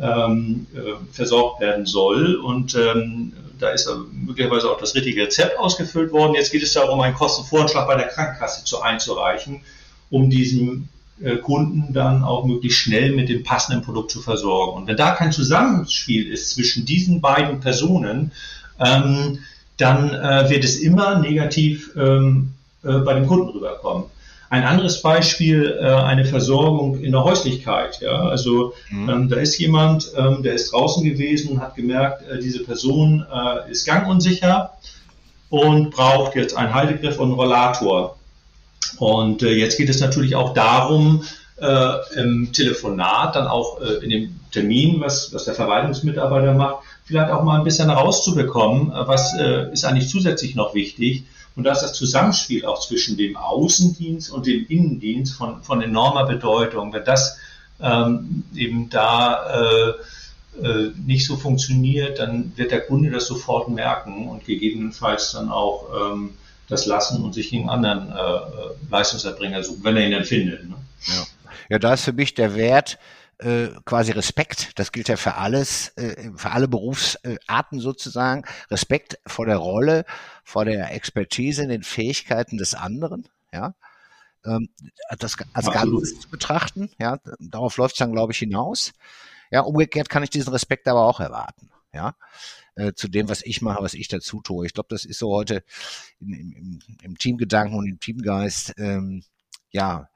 ähm, 0.01 0.67
äh, 0.75 0.79
versorgt 1.13 1.61
werden 1.61 1.85
soll 1.85 2.37
und 2.37 2.75
ähm, 2.75 3.35
da 3.59 3.69
ist 3.69 3.91
möglicherweise 4.13 4.71
auch 4.71 4.81
das 4.81 4.95
richtige 4.95 5.25
Rezept 5.25 5.59
ausgefüllt 5.59 6.13
worden. 6.13 6.35
Jetzt 6.35 6.51
geht 6.51 6.63
es 6.63 6.73
darum, 6.73 7.01
einen 7.01 7.15
Kostenvoranschlag 7.15 7.87
bei 7.87 7.97
der 7.97 8.09
Krankenkasse 8.09 8.65
zu 8.65 8.81
einzureichen, 8.81 9.61
um 10.09 10.31
diesen 10.31 10.89
äh, 11.23 11.37
Kunden 11.37 11.93
dann 11.93 12.25
auch 12.25 12.47
möglichst 12.47 12.79
schnell 12.79 13.13
mit 13.13 13.29
dem 13.29 13.43
passenden 13.43 13.83
Produkt 13.83 14.11
zu 14.11 14.23
versorgen. 14.23 14.81
Und 14.81 14.87
wenn 14.87 14.97
da 14.97 15.11
kein 15.11 15.33
Zusammenspiel 15.33 16.33
ist 16.33 16.51
zwischen 16.51 16.87
diesen 16.87 17.21
beiden 17.21 17.61
Personen, 17.61 18.33
ähm, 18.81 19.39
dann 19.77 20.15
äh, 20.15 20.51
wird 20.51 20.65
es 20.65 20.77
immer 20.77 21.19
negativ 21.19 21.91
ähm, 21.97 22.55
äh, 22.83 22.99
bei 22.99 23.15
dem 23.15 23.27
Kunden 23.27 23.51
rüberkommen. 23.51 24.05
Ein 24.51 24.65
anderes 24.65 25.01
Beispiel, 25.01 25.79
äh, 25.81 25.87
eine 25.87 26.25
Versorgung 26.25 26.99
in 26.99 27.13
der 27.13 27.23
Häuslichkeit. 27.23 28.01
Ja? 28.01 28.23
Also 28.23 28.75
mhm. 28.91 29.09
ähm, 29.09 29.29
da 29.29 29.37
ist 29.37 29.59
jemand, 29.59 30.11
ähm, 30.17 30.43
der 30.43 30.55
ist 30.55 30.73
draußen 30.73 31.05
gewesen 31.05 31.53
und 31.53 31.61
hat 31.61 31.77
gemerkt, 31.77 32.29
äh, 32.29 32.41
diese 32.41 32.65
Person 32.65 33.25
äh, 33.33 33.71
ist 33.71 33.87
gangunsicher 33.87 34.73
und 35.51 35.91
braucht 35.91 36.35
jetzt 36.35 36.57
einen 36.57 36.75
Haltegriff 36.75 37.19
und 37.19 37.29
einen 37.29 37.39
Rollator. 37.39 38.17
Und 38.99 39.43
äh, 39.43 39.53
jetzt 39.53 39.79
geht 39.79 39.89
es 39.89 40.01
natürlich 40.01 40.35
auch 40.35 40.53
darum, 40.53 41.25
im 42.17 42.55
Telefonat, 42.55 43.37
dann 43.37 43.47
auch 43.47 43.83
in 43.83 44.09
dem 44.09 44.41
Termin, 44.51 44.99
was, 44.99 45.35
was 45.35 45.45
der 45.45 45.53
Verwaltungsmitarbeiter 45.53 46.55
macht, 46.55 46.79
vielleicht 47.11 47.33
auch 47.33 47.43
mal 47.43 47.59
ein 47.59 47.65
bisschen 47.65 47.91
rauszubekommen, 47.91 48.93
äh, 48.93 49.09
was 49.09 49.35
äh, 49.37 49.73
ist 49.73 49.85
eigentlich 49.85 50.09
zusätzlich 50.09 50.55
noch 50.55 50.75
wichtig. 50.75 51.25
Und 51.57 51.65
da 51.65 51.73
ist 51.73 51.81
das 51.81 51.95
Zusammenspiel 51.95 52.65
auch 52.65 52.81
zwischen 52.81 53.17
dem 53.17 53.37
Außendienst 53.37 54.31
und 54.31 54.47
dem 54.47 54.65
Innendienst 54.69 55.35
von, 55.35 55.63
von 55.63 55.83
enormer 55.83 56.25
Bedeutung. 56.25 56.93
Wenn 56.93 57.05
das 57.05 57.37
ähm, 57.81 58.45
eben 58.55 58.89
da 58.89 59.91
äh, 60.61 60.65
äh, 60.65 60.93
nicht 61.05 61.27
so 61.27 61.37
funktioniert, 61.37 62.21
dann 62.21 62.53
wird 62.57 62.71
der 62.71 62.83
Kunde 62.83 63.11
das 63.11 63.27
sofort 63.27 63.69
merken 63.69 64.29
und 64.29 64.45
gegebenenfalls 64.45 65.33
dann 65.33 65.51
auch 65.51 66.13
ähm, 66.13 66.35
das 66.69 66.87
lassen 66.87 67.25
und 67.25 67.35
sich 67.35 67.53
einen 67.53 67.69
anderen 67.69 68.13
äh, 68.13 68.15
äh, 68.15 68.45
Leistungserbringer 68.89 69.65
suchen, 69.65 69.83
wenn 69.83 69.97
er 69.97 70.07
ihn 70.07 70.13
dann 70.13 70.25
findet. 70.25 70.69
Ne? 70.69 70.77
Ja. 71.07 71.27
ja, 71.71 71.79
da 71.81 71.95
ist 71.95 72.05
für 72.05 72.13
mich 72.13 72.35
der 72.35 72.55
Wert, 72.55 72.99
äh, 73.41 73.69
quasi 73.85 74.13
Respekt, 74.13 74.79
das 74.79 74.93
gilt 74.93 75.09
ja 75.09 75.17
für 75.17 75.37
alles, 75.37 75.89
äh, 75.97 76.31
für 76.37 76.51
alle 76.51 76.69
Berufsarten 76.69 77.81
sozusagen, 77.81 78.45
Respekt 78.71 79.19
vor 79.27 79.47
der 79.47 79.57
Rolle, 79.57 80.05
vor 80.45 80.65
der 80.65 80.93
Expertise 80.93 81.63
in 81.63 81.71
den 81.71 81.83
Fähigkeiten 81.83 82.59
des 82.59 82.75
anderen, 82.75 83.29
ja, 83.53 83.75
ähm, 84.45 84.69
das 85.19 85.37
als 85.53 85.71
Ganzes 85.71 86.21
zu 86.21 86.29
betrachten, 86.29 86.91
ja, 86.99 87.19
darauf 87.39 87.77
läuft 87.77 87.95
es 87.95 87.99
dann, 87.99 88.13
glaube 88.13 88.33
ich, 88.33 88.39
hinaus. 88.39 88.93
Ja, 89.51 89.63
umgekehrt 89.63 90.09
kann 90.09 90.23
ich 90.23 90.31
diesen 90.31 90.53
Respekt 90.53 90.87
aber 90.87 91.07
auch 91.07 91.21
erwarten, 91.21 91.71
ja, 91.93 92.15
äh, 92.77 92.93
zu 92.93 93.09
dem, 93.09 93.29
was 93.29 93.43
ich 93.43 93.63
mache, 93.63 93.83
was 93.83 93.95
ich 93.95 94.09
dazu 94.09 94.41
tue. 94.41 94.67
Ich 94.67 94.75
glaube, 94.75 94.89
das 94.91 95.05
ist 95.05 95.19
so 95.19 95.31
heute 95.31 95.65
im, 96.21 96.33
im, 96.33 96.79
im 97.03 97.19
Teamgedanken 97.19 97.77
und 97.77 97.87
im 97.87 97.99
Teamgeist, 98.01 98.75
ähm, 98.77 99.25
ja, 99.71 100.09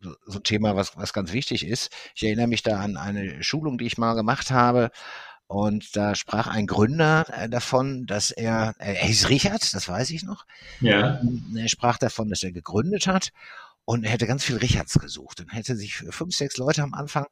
so 0.00 0.38
ein 0.38 0.42
Thema, 0.42 0.76
was, 0.76 0.96
was 0.96 1.12
ganz 1.12 1.32
wichtig 1.32 1.66
ist. 1.66 1.92
Ich 2.14 2.22
erinnere 2.22 2.46
mich 2.46 2.62
da 2.62 2.80
an 2.80 2.96
eine 2.96 3.42
Schulung, 3.42 3.78
die 3.78 3.86
ich 3.86 3.98
mal 3.98 4.14
gemacht 4.14 4.50
habe. 4.50 4.90
Und 5.46 5.96
da 5.96 6.14
sprach 6.14 6.46
ein 6.46 6.68
Gründer 6.68 7.26
äh, 7.32 7.48
davon, 7.48 8.06
dass 8.06 8.30
er, 8.30 8.74
er 8.78 8.94
hieß 8.94 9.28
Richard, 9.30 9.74
das 9.74 9.88
weiß 9.88 10.10
ich 10.10 10.22
noch. 10.22 10.46
Ja. 10.80 11.20
Er 11.56 11.68
sprach 11.68 11.98
davon, 11.98 12.30
dass 12.30 12.44
er 12.44 12.52
gegründet 12.52 13.08
hat 13.08 13.32
und 13.84 14.04
hätte 14.04 14.26
ganz 14.26 14.44
viel 14.44 14.56
Richards 14.56 14.98
gesucht 14.98 15.40
und 15.40 15.52
hätte 15.52 15.76
sich 15.76 15.96
fünf, 15.96 16.34
sechs 16.34 16.56
Leute 16.56 16.82
am 16.82 16.94
Anfang 16.94 17.26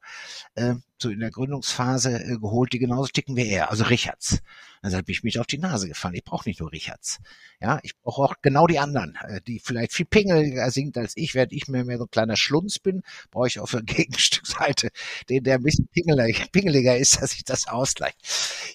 äh, 0.55 0.75
so 0.97 1.09
in 1.09 1.19
der 1.19 1.31
Gründungsphase 1.31 2.21
äh, 2.21 2.37
geholt, 2.37 2.73
die 2.73 2.79
genauso 2.79 3.07
ticken 3.07 3.35
wie 3.35 3.47
er, 3.47 3.71
also 3.71 3.85
Richards. 3.85 4.39
Dann 4.81 4.93
habe 4.93 5.11
ich 5.11 5.23
mich 5.23 5.39
auf 5.39 5.47
die 5.47 5.57
Nase 5.57 5.87
gefallen. 5.87 6.15
Ich 6.15 6.23
brauche 6.23 6.47
nicht 6.47 6.59
nur 6.59 6.71
Richards. 6.71 7.19
Ja, 7.61 7.79
ich 7.83 7.97
brauche 7.97 8.21
auch 8.21 8.35
genau 8.41 8.67
die 8.67 8.79
anderen, 8.79 9.17
äh, 9.27 9.41
die 9.41 9.59
vielleicht 9.59 9.93
viel 9.93 10.05
pingeliger 10.05 10.71
sind 10.71 10.97
als 10.97 11.13
ich, 11.15 11.35
während 11.35 11.53
ich 11.53 11.67
mehr, 11.67 11.85
mehr 11.85 11.97
so 11.97 12.05
ein 12.05 12.11
kleiner 12.11 12.37
Schlunz 12.37 12.79
bin, 12.79 13.03
brauche 13.31 13.47
ich 13.47 13.59
auf 13.59 13.71
der 13.71 13.81
Gegenstückseite 13.83 14.89
den, 15.29 15.43
der 15.43 15.55
ein 15.55 15.63
bisschen 15.63 15.87
pingeliger, 15.87 16.45
pingeliger 16.51 16.97
ist, 16.97 17.21
dass 17.21 17.33
ich 17.33 17.43
das 17.43 17.67
ausgleicht. 17.67 18.17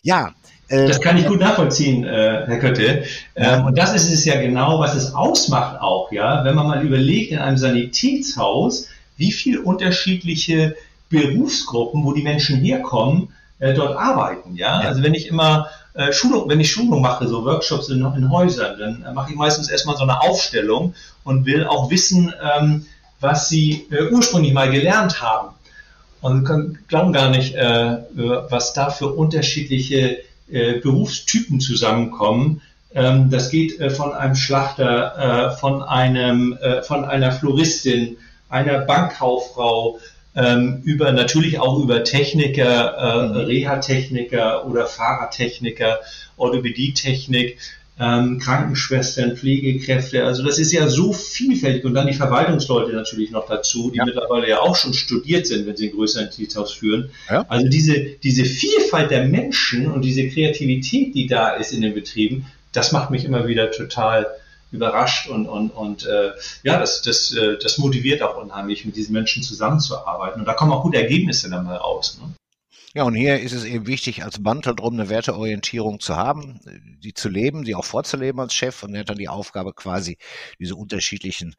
Ja, 0.02 0.34
das 0.68 1.00
kann 1.00 1.18
ich 1.18 1.26
gut 1.26 1.40
nachvollziehen, 1.40 2.04
äh, 2.04 2.44
Herr 2.46 2.58
Kötte. 2.58 3.04
Ähm, 3.36 3.66
und 3.66 3.78
das 3.78 3.94
ist 3.94 4.10
es 4.10 4.24
ja 4.24 4.40
genau, 4.40 4.78
was 4.80 4.94
es 4.94 5.14
ausmacht 5.14 5.80
auch, 5.80 6.10
ja, 6.10 6.44
wenn 6.44 6.54
man 6.54 6.66
mal 6.66 6.84
überlegt 6.84 7.32
in 7.32 7.38
einem 7.38 7.58
Sanitätshaus, 7.58 8.88
wie 9.16 9.32
viel 9.32 9.58
unterschiedliche 9.58 10.76
Berufsgruppen, 11.10 12.04
wo 12.04 12.12
die 12.12 12.22
Menschen 12.22 12.56
herkommen, 12.60 13.28
äh, 13.58 13.74
dort 13.74 13.96
arbeiten, 13.96 14.56
ja? 14.56 14.82
ja. 14.82 14.88
Also 14.88 15.02
wenn 15.02 15.14
ich 15.14 15.28
immer 15.28 15.68
äh, 15.94 16.12
Schulung, 16.12 16.48
wenn 16.48 16.60
ich 16.60 16.72
Schulung 16.72 17.02
mache, 17.02 17.28
so 17.28 17.44
Workshops 17.44 17.88
in, 17.88 18.04
in 18.16 18.30
Häusern, 18.30 18.78
dann 18.78 19.04
äh, 19.04 19.12
mache 19.12 19.30
ich 19.30 19.36
meistens 19.36 19.68
erstmal 19.68 19.96
so 19.96 20.02
eine 20.02 20.20
Aufstellung 20.22 20.94
und 21.22 21.46
will 21.46 21.64
auch 21.64 21.90
wissen, 21.90 22.32
ähm, 22.58 22.86
was 23.20 23.48
sie 23.48 23.86
äh, 23.90 24.10
ursprünglich 24.10 24.52
mal 24.52 24.70
gelernt 24.70 25.22
haben. 25.22 25.54
Und 26.20 26.44
können, 26.44 26.78
glauben 26.88 27.12
gar 27.12 27.28
nicht, 27.28 27.54
äh, 27.54 27.98
was 28.14 28.72
da 28.72 28.88
für 28.88 29.12
unterschiedliche 29.12 30.20
äh, 30.54 30.80
Berufstypen 30.80 31.60
zusammenkommen. 31.60 32.62
Ähm, 32.94 33.30
das 33.30 33.50
geht 33.50 33.80
äh, 33.80 33.90
von 33.90 34.12
einem 34.12 34.36
Schlachter, 34.36 35.50
äh, 35.52 35.56
von 35.58 35.82
einem, 35.82 36.56
äh, 36.60 36.82
von 36.82 37.04
einer 37.04 37.32
Floristin, 37.32 38.16
einer 38.48 38.78
Bankkauffrau, 38.78 39.98
ähm, 40.36 40.80
über 40.84 41.12
natürlich 41.12 41.58
auch 41.60 41.78
über 41.80 42.04
Techniker, 42.04 42.96
äh, 42.96 43.28
mhm. 43.28 43.36
Reha-Techniker 43.36 44.66
oder 44.66 44.86
Fahrradtechniker, 44.86 46.00
Orthopädietechnik 46.36 47.58
ähm, 47.98 48.38
Krankenschwestern, 48.38 49.36
Pflegekräfte. 49.36 50.24
Also 50.24 50.42
das 50.42 50.58
ist 50.58 50.72
ja 50.72 50.88
so 50.88 51.12
vielfältig 51.12 51.84
und 51.84 51.94
dann 51.94 52.06
die 52.06 52.14
Verwaltungsleute 52.14 52.92
natürlich 52.92 53.30
noch 53.30 53.46
dazu, 53.46 53.90
die 53.90 53.98
ja. 53.98 54.04
mittlerweile 54.04 54.48
ja 54.48 54.60
auch 54.60 54.74
schon 54.74 54.94
studiert 54.94 55.46
sind, 55.46 55.66
wenn 55.66 55.76
sie 55.76 55.88
ein 55.88 55.94
größeres 55.94 56.34
Diensthaus 56.34 56.72
führen. 56.72 57.10
Ja. 57.30 57.44
Also 57.48 57.68
diese, 57.68 58.00
diese 58.22 58.44
Vielfalt 58.44 59.10
der 59.10 59.26
Menschen 59.26 59.90
und 59.90 60.02
diese 60.02 60.28
Kreativität, 60.28 61.14
die 61.14 61.26
da 61.26 61.50
ist 61.50 61.72
in 61.72 61.82
den 61.82 61.94
Betrieben, 61.94 62.46
das 62.72 62.90
macht 62.90 63.10
mich 63.10 63.24
immer 63.24 63.46
wieder 63.46 63.70
total 63.70 64.26
überrascht 64.72 65.28
und, 65.28 65.46
und, 65.46 65.70
und 65.70 66.04
äh, 66.04 66.32
ja, 66.64 66.80
das, 66.80 67.02
das, 67.02 67.32
äh, 67.32 67.56
das 67.62 67.78
motiviert 67.78 68.22
auch 68.22 68.36
unheimlich, 68.42 68.84
mit 68.84 68.96
diesen 68.96 69.12
Menschen 69.12 69.44
zusammenzuarbeiten. 69.44 70.40
Und 70.40 70.46
da 70.46 70.54
kommen 70.54 70.72
auch 70.72 70.82
gute 70.82 70.98
Ergebnisse 70.98 71.48
dann 71.48 71.64
mal 71.64 71.76
raus. 71.76 72.18
Ne? 72.20 72.34
Ja, 72.94 73.02
und 73.02 73.16
hier 73.16 73.40
ist 73.40 73.52
es 73.52 73.64
eben 73.64 73.88
wichtig, 73.88 74.22
als 74.22 74.38
Mantel 74.38 74.76
drum 74.76 74.94
eine 74.94 75.08
Werteorientierung 75.08 75.98
zu 75.98 76.14
haben, 76.14 76.60
die 77.02 77.12
zu 77.12 77.28
leben, 77.28 77.64
die 77.64 77.74
auch 77.74 77.84
vorzuleben 77.84 78.40
als 78.40 78.54
Chef. 78.54 78.84
Und 78.84 78.94
er 78.94 79.00
hat 79.00 79.08
dann 79.10 79.18
die 79.18 79.28
Aufgabe 79.28 79.74
quasi, 79.74 80.16
diese 80.60 80.76
unterschiedlichen 80.76 81.56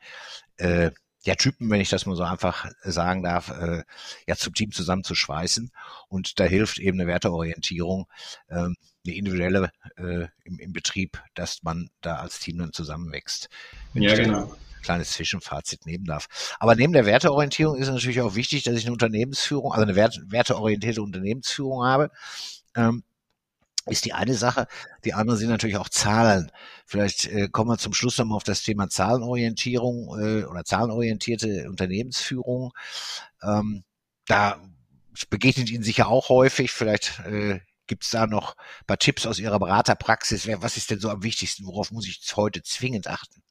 äh, 0.55 0.91
ja, 1.25 1.35
Typen, 1.35 1.69
wenn 1.69 1.81
ich 1.81 1.89
das 1.89 2.05
mal 2.05 2.15
so 2.15 2.23
einfach 2.23 2.71
sagen 2.83 3.23
darf, 3.23 3.49
äh, 3.49 3.83
ja, 4.27 4.35
zum 4.37 4.53
Team 4.53 4.71
zusammenzuschweißen. 4.71 5.71
Und 6.07 6.39
da 6.39 6.45
hilft 6.45 6.79
eben 6.79 7.01
eine 7.01 7.09
Werteorientierung, 7.09 8.07
ähm, 8.49 8.77
eine 9.05 9.15
individuelle 9.15 9.71
äh, 9.97 10.27
im, 10.45 10.59
im 10.59 10.71
Betrieb, 10.71 11.21
dass 11.33 11.63
man 11.63 11.89
da 11.99 12.15
als 12.17 12.39
Team 12.39 12.59
dann 12.59 12.71
zusammenwächst. 12.71 13.49
Wenn 13.91 14.03
ja, 14.03 14.15
genau. 14.15 14.55
Kleines 14.85 15.11
Zwischenfazit 15.11 15.85
nehmen 15.85 16.05
darf. 16.05 16.55
Aber 16.59 16.75
neben 16.75 16.93
der 16.93 17.05
Werteorientierung 17.05 17.75
ist 17.75 17.89
natürlich 17.89 18.21
auch 18.21 18.35
wichtig, 18.35 18.63
dass 18.63 18.75
ich 18.75 18.85
eine 18.85 18.93
Unternehmensführung, 18.93 19.71
also 19.71 19.83
eine 19.83 19.95
wert, 19.95 20.19
werteorientierte 20.27 21.01
Unternehmensführung 21.01 21.83
habe. 21.83 22.11
Ähm, 22.75 23.03
ist 23.87 24.05
die 24.05 24.13
eine 24.13 24.35
Sache. 24.35 24.67
Die 25.03 25.13
andere 25.13 25.37
sind 25.37 25.49
natürlich 25.49 25.77
auch 25.77 25.89
Zahlen. 25.89 26.51
Vielleicht 26.85 27.25
äh, 27.25 27.49
kommen 27.49 27.69
wir 27.69 27.77
zum 27.77 27.93
Schluss 27.93 28.17
nochmal 28.17 28.37
auf 28.37 28.43
das 28.43 28.63
Thema 28.63 28.89
Zahlenorientierung 28.89 30.19
äh, 30.19 30.43
oder 30.45 30.63
zahlenorientierte 30.63 31.67
Unternehmensführung. 31.67 32.71
Ähm, 33.43 33.83
da 34.27 34.59
begegnet 35.29 35.69
Ihnen 35.69 35.83
sicher 35.83 36.07
auch 36.07 36.29
häufig. 36.29 36.71
Vielleicht 36.71 37.19
äh, 37.25 37.59
gibt 37.87 38.03
es 38.03 38.11
da 38.11 38.27
noch 38.27 38.55
ein 38.55 38.85
paar 38.87 38.97
Tipps 38.97 39.25
aus 39.25 39.39
Ihrer 39.39 39.59
Beraterpraxis. 39.59 40.47
Was 40.61 40.77
ist 40.77 40.89
denn 40.91 40.99
so 40.99 41.09
am 41.09 41.23
wichtigsten? 41.23 41.65
Worauf 41.65 41.91
muss 41.91 42.07
ich 42.07 42.21
heute 42.35 42.63
zwingend 42.63 43.07
achten 43.07 43.44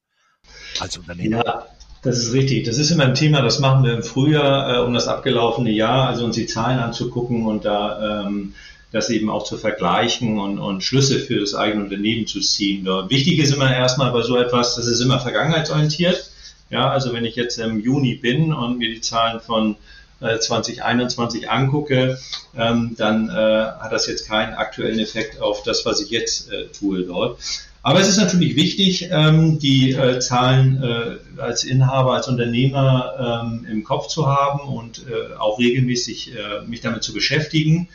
als 0.81 0.97
Unternehmer? 0.97 1.45
Ja. 1.45 1.67
Das 2.03 2.19
ist 2.19 2.35
richtig. 2.35 2.65
Das 2.65 2.77
ist 2.77 2.91
immer 2.91 3.05
ein 3.05 3.15
Thema, 3.15 3.41
das 3.41 3.61
machen 3.61 3.83
wir 3.83 3.95
im 3.95 4.03
Frühjahr, 4.03 4.77
äh, 4.77 4.81
um 4.85 4.93
das 4.93 5.09
abgelaufene 5.09 5.71
Jahr, 5.71 6.09
also 6.09 6.27
uns 6.27 6.37
die 6.37 6.47
Zahlen 6.47 6.79
anzugucken 6.79 7.47
und 7.47 7.65
da 7.65 8.27
ähm, 8.27 8.55
das 8.93 9.11
eben 9.11 9.31
auch 9.31 9.45
zu 9.45 9.57
vergleichen 9.57 10.39
und, 10.39 10.59
und 10.59 10.85
Schlüsse 10.85 11.19
für 11.19 11.41
das 11.41 11.55
eigene 11.55 11.85
Unternehmen 11.85 12.27
zu 12.27 12.41
ziehen. 12.41 12.85
Dort. 12.85 13.11
Wichtig 13.11 13.39
ist 13.39 13.53
immer 13.53 13.75
erstmal 13.75 14.13
bei 14.13 14.23
so 14.23 14.37
etwas, 14.37 14.77
das 14.77 14.87
ist 14.87 15.01
immer 15.01 15.19
vergangenheitsorientiert. 15.19 16.31
Ja, 16.71 16.91
also 16.91 17.13
wenn 17.13 17.25
ich 17.25 17.37
jetzt 17.37 17.59
im 17.59 17.81
Juni 17.81 18.15
bin 18.15 18.53
und 18.53 18.79
mir 18.79 18.89
die 18.89 19.01
Zahlen 19.01 19.41
von 19.41 19.77
2021 20.21 21.43
äh, 21.43 21.47
angucke, 21.47 22.19
ähm, 22.57 22.95
dann 22.97 23.29
äh, 23.29 23.33
hat 23.33 23.93
das 23.93 24.07
jetzt 24.07 24.29
keinen 24.29 24.55
aktuellen 24.55 24.99
Effekt 24.99 25.41
auf 25.41 25.63
das, 25.63 25.85
was 25.85 26.01
ich 26.01 26.11
jetzt 26.11 26.51
äh, 26.51 26.67
tue 26.69 27.03
dort. 27.03 27.39
Aber 27.85 28.01
es 28.01 28.09
ist 28.09 28.17
natürlich 28.17 28.57
wichtig, 28.57 29.11
ähm, 29.11 29.59
die 29.59 29.93
äh, 29.93 30.19
Zahlen 30.19 30.83
äh, 30.83 31.41
als 31.41 31.65
Inhaber, 31.65 32.15
als 32.15 32.29
Unternehmer 32.29 33.43
ähm, 33.45 33.67
im 33.71 33.85
Kopf 33.85 34.09
zu 34.09 34.27
haben 34.27 34.61
und 34.61 35.05
äh, 35.07 35.35
auch 35.37 35.59
regelmäßig 35.59 36.33
mich 36.67 36.81
damit 36.81 37.05
zu 37.05 37.13
beschäftigen 37.13 37.89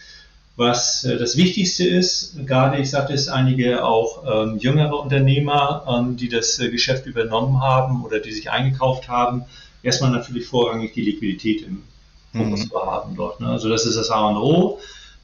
was 0.56 1.08
das 1.18 1.38
Wichtigste 1.38 1.88
ist, 1.88 2.46
gerade 2.46 2.82
ich 2.82 2.90
sagte 2.90 3.14
es, 3.14 3.30
einige 3.30 3.86
auch 3.86 4.26
ähm, 4.30 4.58
jüngere 4.58 5.00
Unternehmer, 5.00 6.04
die 6.20 6.28
das 6.28 6.58
Geschäft 6.58 7.06
übernommen 7.06 7.62
haben 7.62 8.04
oder 8.04 8.20
die 8.20 8.34
sich 8.34 8.52
eingekauft 8.52 9.08
haben, 9.08 9.46
erstmal 9.84 10.12
natürlich 10.12 10.48
vorrangig 10.48 10.92
die 10.94 11.04
Liquidität 11.04 11.62
im 11.62 11.84
Fokus 12.34 12.66
mhm. 12.66 12.76
haben 12.76 13.16
dort. 13.16 13.40
Ne? 13.40 13.48
Also 13.48 13.70
das 13.70 13.86
ist 13.86 13.96
das 13.96 14.10
A 14.10 14.28
und 14.28 14.36
O. 14.36 14.80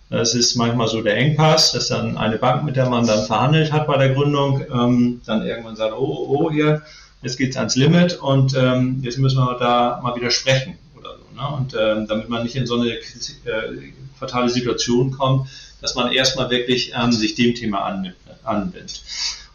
Das 0.10 0.36
ist 0.36 0.56
manchmal 0.56 0.88
so 0.88 1.02
der 1.02 1.18
Engpass, 1.18 1.72
dass 1.72 1.88
dann 1.88 2.18
eine 2.18 2.38
Bank, 2.38 2.63
mit 2.63 2.76
der 2.76 2.89
man 2.89 3.08
dann 3.08 3.26
verhandelt 3.26 3.72
hat 3.72 3.88
bei 3.88 3.98
der 3.98 4.10
Gründung, 4.13 4.63
ähm, 4.72 5.22
dann 5.26 5.46
irgendwann 5.46 5.76
sagt, 5.76 5.94
oh, 5.94 6.28
oh, 6.30 6.52
hier, 6.52 6.84
jetzt 7.24 7.38
geht's 7.38 7.58
ans 7.58 7.76
Limit 7.76 8.20
und 8.20 8.56
ähm, 8.56 9.00
jetzt 9.02 9.18
müssen 9.18 9.38
wir 9.38 9.58
da 9.60 10.00
mal 10.04 10.15
wieder 10.15 10.30
sprechen 10.30 10.78
oder 10.96 11.15
so. 11.18 11.41
Ne? 11.41 11.58
Und 11.58 11.76
ähm, 11.80 12.08
damit 12.08 12.30
man 12.30 12.44
nicht 12.44 12.56
in 12.56 12.68
so 12.68 12.80
eine 12.80 12.91
äh, 12.91 13.02
fatale 14.20 14.50
Situation 14.50 15.12
kommt, 15.12 15.50
dass 15.82 15.96
man 15.96 16.12
erstmal 16.12 16.50
wirklich 16.52 16.94
ähm, 16.96 17.12
sich 17.12 17.36
dem 17.36 17.56
Thema 17.56 17.80
anbindet. 18.44 19.02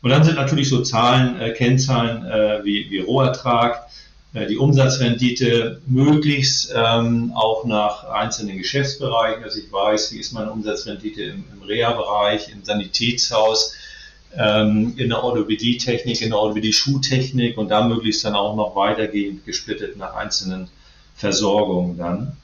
Und 0.02 0.10
dann 0.10 0.24
sind 0.24 0.36
natürlich 0.36 0.68
so 0.68 0.82
Zahlen, 0.82 1.40
äh, 1.40 1.52
Kennzahlen 1.52 2.24
äh, 2.26 2.64
wie, 2.64 2.90
wie 2.90 2.98
Rohertrag, 2.98 3.86
die 4.32 4.58
Umsatzrendite 4.58 5.80
möglichst 5.86 6.72
ähm, 6.74 7.32
auch 7.34 7.64
nach 7.64 8.04
einzelnen 8.04 8.58
Geschäftsbereichen, 8.58 9.42
dass 9.42 9.56
ich 9.56 9.72
weiß, 9.72 10.12
wie 10.12 10.18
ist 10.18 10.32
meine 10.32 10.52
Umsatzrendite 10.52 11.22
im, 11.22 11.44
im 11.52 11.62
Reha-Bereich, 11.62 12.48
im 12.52 12.62
Sanitätshaus, 12.64 13.74
ähm, 14.36 14.94
in 14.96 15.08
der 15.08 15.24
Orthopädie-Technik, 15.24 16.22
in 16.22 16.30
der 16.30 16.38
Orthopädie-Schuhtechnik 16.38 17.58
und 17.58 17.70
da 17.70 17.82
möglichst 17.82 18.24
dann 18.24 18.36
auch 18.36 18.54
noch 18.54 18.76
weitergehend 18.76 19.44
gesplittet 19.44 19.96
nach 19.96 20.14
einzelnen 20.14 20.68
Versorgungen 21.16 21.98
dann. 21.98 22.36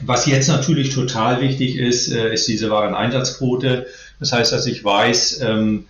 Was 0.00 0.26
jetzt 0.26 0.48
natürlich 0.48 0.92
total 0.92 1.40
wichtig 1.40 1.76
ist, 1.76 2.10
äh, 2.10 2.32
ist 2.32 2.48
diese 2.48 2.70
Wareneinsatzquote. 2.70 3.86
Das 4.18 4.32
heißt, 4.32 4.52
dass 4.52 4.66
ich 4.66 4.82
weiß, 4.82 5.40
ähm, 5.42 5.86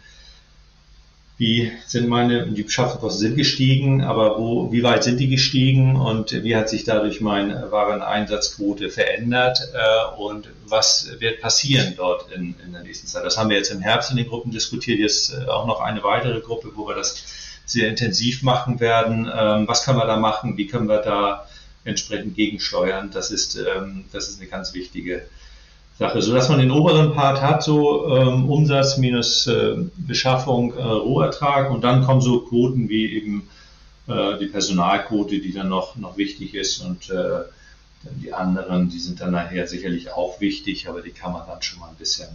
wie 1.38 1.72
sind 1.86 2.08
meine, 2.08 2.46
die 2.46 2.62
Beschaffungskosten 2.62 3.36
gestiegen, 3.36 4.02
aber 4.02 4.38
wo, 4.38 4.70
wie 4.70 4.82
weit 4.82 5.02
sind 5.02 5.18
die 5.18 5.28
gestiegen 5.28 5.96
und 5.96 6.32
wie 6.32 6.54
hat 6.54 6.68
sich 6.68 6.84
dadurch 6.84 7.20
meine 7.20 7.70
Wareneinsatzquote 7.70 8.90
verändert 8.90 9.58
äh, 9.72 10.20
und 10.20 10.48
was 10.66 11.08
wird 11.18 11.40
passieren 11.40 11.94
dort 11.96 12.30
in, 12.32 12.54
in 12.64 12.72
der 12.72 12.82
nächsten 12.82 13.06
Zeit. 13.06 13.24
Das 13.24 13.38
haben 13.38 13.50
wir 13.50 13.56
jetzt 13.56 13.70
im 13.70 13.80
Herbst 13.80 14.10
in 14.10 14.18
den 14.18 14.28
Gruppen 14.28 14.52
diskutiert, 14.52 15.00
jetzt 15.00 15.32
äh, 15.32 15.46
auch 15.46 15.66
noch 15.66 15.80
eine 15.80 16.02
weitere 16.02 16.40
Gruppe, 16.40 16.70
wo 16.74 16.86
wir 16.86 16.94
das 16.94 17.24
sehr 17.64 17.88
intensiv 17.88 18.42
machen 18.42 18.80
werden. 18.80 19.30
Ähm, 19.34 19.66
was 19.66 19.84
können 19.84 19.98
wir 19.98 20.06
da 20.06 20.16
machen? 20.16 20.56
Wie 20.56 20.66
können 20.66 20.88
wir 20.88 20.98
da 20.98 21.46
entsprechend 21.84 22.36
gegensteuern. 22.36 23.10
Das 23.12 23.30
ist, 23.30 23.56
ähm, 23.56 24.04
das 24.12 24.28
ist 24.28 24.40
eine 24.40 24.48
ganz 24.48 24.74
wichtige 24.74 25.26
Sache. 26.02 26.20
So 26.20 26.34
dass 26.34 26.48
man 26.48 26.58
den 26.58 26.70
oberen 26.70 27.12
Part 27.12 27.40
hat, 27.40 27.62
so 27.62 28.08
ähm, 28.16 28.50
Umsatz 28.50 28.98
minus 28.98 29.46
äh, 29.46 29.76
Beschaffung, 29.96 30.74
äh, 30.76 30.82
Rohertrag 30.82 31.70
und 31.70 31.82
dann 31.84 32.04
kommen 32.04 32.20
so 32.20 32.40
Quoten 32.40 32.88
wie 32.88 33.06
eben 33.16 33.48
äh, 34.08 34.38
die 34.38 34.46
Personalquote, 34.46 35.38
die 35.38 35.52
dann 35.52 35.68
noch, 35.68 35.96
noch 35.96 36.16
wichtig 36.16 36.54
ist 36.54 36.80
und 36.80 37.10
äh, 37.10 37.42
die 38.20 38.32
anderen, 38.32 38.90
die 38.90 38.98
sind 38.98 39.20
dann 39.20 39.30
nachher 39.30 39.68
sicherlich 39.68 40.12
auch 40.12 40.40
wichtig, 40.40 40.88
aber 40.88 41.02
die 41.02 41.12
kann 41.12 41.32
man 41.32 41.46
dann 41.46 41.62
schon 41.62 41.78
mal 41.78 41.88
ein 41.88 41.94
bisschen, 41.94 42.26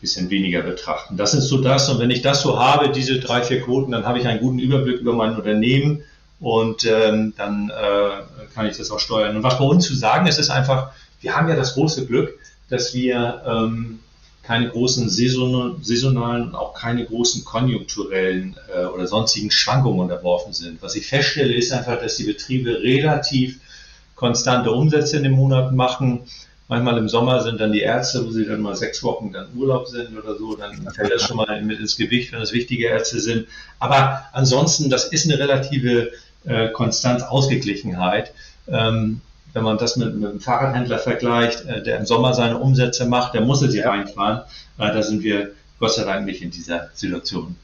bisschen 0.00 0.30
weniger 0.30 0.62
betrachten. 0.62 1.18
Das 1.18 1.34
ist 1.34 1.48
so 1.48 1.58
das 1.58 1.90
und 1.90 1.98
wenn 1.98 2.10
ich 2.10 2.22
das 2.22 2.40
so 2.40 2.58
habe, 2.58 2.90
diese 2.90 3.20
drei, 3.20 3.42
vier 3.42 3.60
Quoten, 3.60 3.92
dann 3.92 4.06
habe 4.06 4.18
ich 4.18 4.26
einen 4.26 4.40
guten 4.40 4.58
Überblick 4.58 5.00
über 5.00 5.12
mein 5.12 5.36
Unternehmen 5.36 6.02
und 6.40 6.86
ähm, 6.86 7.34
dann 7.36 7.68
äh, 7.70 8.54
kann 8.54 8.66
ich 8.66 8.78
das 8.78 8.90
auch 8.90 9.00
steuern. 9.00 9.36
Und 9.36 9.42
was 9.42 9.58
bei 9.58 9.64
uns 9.64 9.86
zu 9.86 9.94
sagen 9.94 10.26
ist, 10.26 10.38
ist 10.38 10.48
einfach, 10.48 10.92
wir 11.20 11.36
haben 11.36 11.48
ja 11.48 11.56
das 11.56 11.74
große 11.74 12.06
Glück, 12.06 12.38
dass 12.68 12.94
wir 12.94 13.42
ähm, 13.46 14.00
keine 14.42 14.68
großen 14.68 15.08
saisonalen 15.10 16.48
und 16.48 16.54
auch 16.54 16.72
keine 16.74 17.04
großen 17.04 17.44
konjunkturellen 17.44 18.56
äh, 18.72 18.84
oder 18.84 19.08
sonstigen 19.08 19.50
Schwankungen 19.50 20.00
unterworfen 20.00 20.52
sind. 20.52 20.80
Was 20.82 20.94
ich 20.94 21.08
feststelle, 21.08 21.52
ist 21.52 21.72
einfach, 21.72 22.00
dass 22.00 22.16
die 22.16 22.24
Betriebe 22.24 22.80
relativ 22.80 23.58
konstante 24.14 24.70
Umsätze 24.70 25.16
in 25.16 25.24
den 25.24 25.32
Monaten 25.32 25.74
machen. 25.74 26.20
Manchmal 26.68 26.98
im 26.98 27.08
Sommer 27.08 27.42
sind 27.42 27.60
dann 27.60 27.72
die 27.72 27.80
Ärzte, 27.80 28.24
wo 28.24 28.30
sie 28.30 28.46
dann 28.46 28.60
mal 28.60 28.76
sechs 28.76 29.02
Wochen 29.02 29.32
dann 29.32 29.48
Urlaub 29.56 29.88
sind 29.88 30.16
oder 30.16 30.36
so, 30.36 30.56
dann 30.56 30.88
fällt 30.92 31.12
das 31.12 31.22
schon 31.22 31.36
mal 31.36 31.62
mit 31.62 31.80
ins 31.80 31.96
Gewicht, 31.96 32.32
wenn 32.32 32.40
das 32.40 32.52
wichtige 32.52 32.86
Ärzte 32.86 33.20
sind. 33.20 33.46
Aber 33.80 34.24
ansonsten, 34.32 34.90
das 34.90 35.06
ist 35.06 35.26
eine 35.26 35.38
relative 35.38 36.12
äh, 36.44 36.68
Konstanz, 36.70 37.22
Ausgeglichenheit. 37.22 38.32
Ähm, 38.68 39.20
wenn 39.56 39.64
man 39.64 39.78
das 39.78 39.96
mit, 39.96 40.14
mit 40.14 40.28
einem 40.28 40.40
Fahrradhändler 40.40 40.98
vergleicht, 40.98 41.64
äh, 41.64 41.82
der 41.82 41.98
im 41.98 42.04
Sommer 42.04 42.34
seine 42.34 42.58
Umsätze 42.58 43.06
macht, 43.06 43.32
der 43.32 43.40
muss 43.40 43.60
sie 43.60 43.80
reinfahren. 43.80 44.42
Äh, 44.76 44.92
da 44.92 45.02
sind 45.02 45.22
wir 45.22 45.54
Gott 45.78 45.94
sei 45.94 46.04
Dank 46.04 46.26
nicht 46.26 46.42
in 46.42 46.50
dieser 46.50 46.90
Situation. 46.92 47.56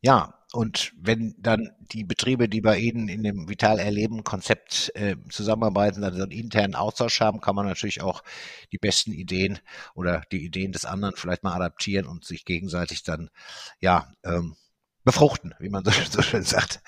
Ja, 0.00 0.34
und 0.52 0.92
wenn 1.00 1.36
dann 1.38 1.70
die 1.92 2.02
Betriebe, 2.02 2.48
die 2.48 2.60
bei 2.60 2.78
Ihnen 2.78 3.08
in 3.08 3.22
dem 3.22 3.48
Vital 3.48 3.78
Erleben 3.78 4.24
Konzept 4.24 4.90
äh, 4.96 5.14
zusammenarbeiten, 5.30 6.02
dann 6.02 6.14
einen 6.14 6.32
internen 6.32 6.74
Austausch 6.74 7.20
haben, 7.20 7.40
kann 7.40 7.54
man 7.54 7.66
natürlich 7.66 8.02
auch 8.02 8.24
die 8.72 8.78
besten 8.78 9.12
Ideen 9.12 9.60
oder 9.94 10.24
die 10.32 10.44
Ideen 10.44 10.72
des 10.72 10.84
anderen 10.84 11.14
vielleicht 11.16 11.44
mal 11.44 11.54
adaptieren 11.54 12.06
und 12.06 12.24
sich 12.24 12.44
gegenseitig 12.44 13.04
dann 13.04 13.30
ja 13.78 14.12
ähm, 14.24 14.56
befruchten, 15.04 15.54
wie 15.60 15.68
man 15.68 15.84
so, 15.84 15.92
so 16.10 16.22
schön 16.22 16.42
sagt. 16.42 16.80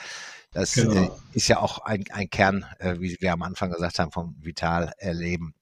Das 0.57 0.75
äh, 0.79 0.87
genau. 0.87 1.03
äh, 1.03 1.11
ist 1.37 1.49
ja 1.49 1.61
auch 1.61 1.81
ein, 1.81 2.05
ein 2.12 2.31
Kern, 2.31 2.64
äh, 2.79 2.95
wie 2.99 3.14
wir 3.21 3.35
am 3.35 3.42
Anfang 3.42 3.71
gesagt 3.71 3.99
haben, 3.99 4.11
vom 4.11 4.35
Vital-Erleben. 4.40 5.55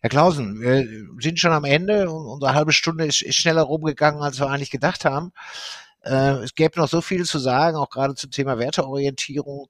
Herr 0.00 0.10
Klausen, 0.10 0.60
wir 0.60 0.86
sind 1.20 1.40
schon 1.40 1.50
am 1.50 1.64
Ende 1.64 2.08
und 2.08 2.24
unsere 2.24 2.54
halbe 2.54 2.72
Stunde 2.72 3.04
ist, 3.04 3.20
ist 3.20 3.34
schneller 3.34 3.62
rumgegangen, 3.62 4.22
als 4.22 4.38
wir 4.38 4.48
eigentlich 4.48 4.70
gedacht 4.70 5.04
haben. 5.04 5.32
Äh, 6.04 6.44
es 6.44 6.54
gäbe 6.54 6.78
noch 6.78 6.88
so 6.88 7.00
viel 7.00 7.24
zu 7.24 7.40
sagen, 7.40 7.76
auch 7.76 7.90
gerade 7.90 8.14
zum 8.14 8.30
Thema 8.30 8.60
Werteorientierung. 8.60 9.66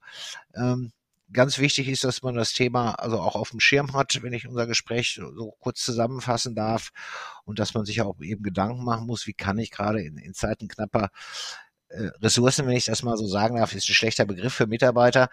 Ähm, 0.55 0.93
ganz 1.33 1.59
wichtig 1.59 1.89
ist, 1.89 2.05
dass 2.05 2.23
man 2.23 2.35
das 2.35 2.53
Thema 2.53 2.93
also 2.93 3.21
auch 3.21 3.37
auf 3.37 3.53
dem 3.53 3.61
Schirm 3.61 3.95
hat, 3.95 4.23
wenn 4.23 4.35
ich 4.35 4.47
unser 4.47 4.67
Gespräch 4.67 5.19
so 5.19 5.57
kurz 5.61 5.83
zusammenfassen 5.83 6.55
darf 6.55 6.91
und 7.47 7.59
dass 7.59 7.73
man 7.73 7.87
sich 7.87 8.03
auch 8.03 8.21
eben 8.21 8.43
Gedanken 8.43 8.85
machen 8.85 9.07
muss, 9.07 9.27
wie 9.27 9.33
kann 9.33 9.57
ich 9.57 9.71
gerade 9.71 10.03
in, 10.03 10.19
in 10.19 10.35
Zeiten 10.35 10.69
knapper 10.69 11.09
Ressourcen, 11.91 12.67
wenn 12.67 12.77
ich 12.77 12.85
das 12.85 13.03
mal 13.03 13.17
so 13.17 13.27
sagen 13.27 13.57
darf, 13.57 13.75
ist 13.75 13.89
ein 13.89 13.95
schlechter 13.95 14.27
Begriff 14.27 14.53
für 14.53 14.67
Mitarbeiter. 14.67 15.31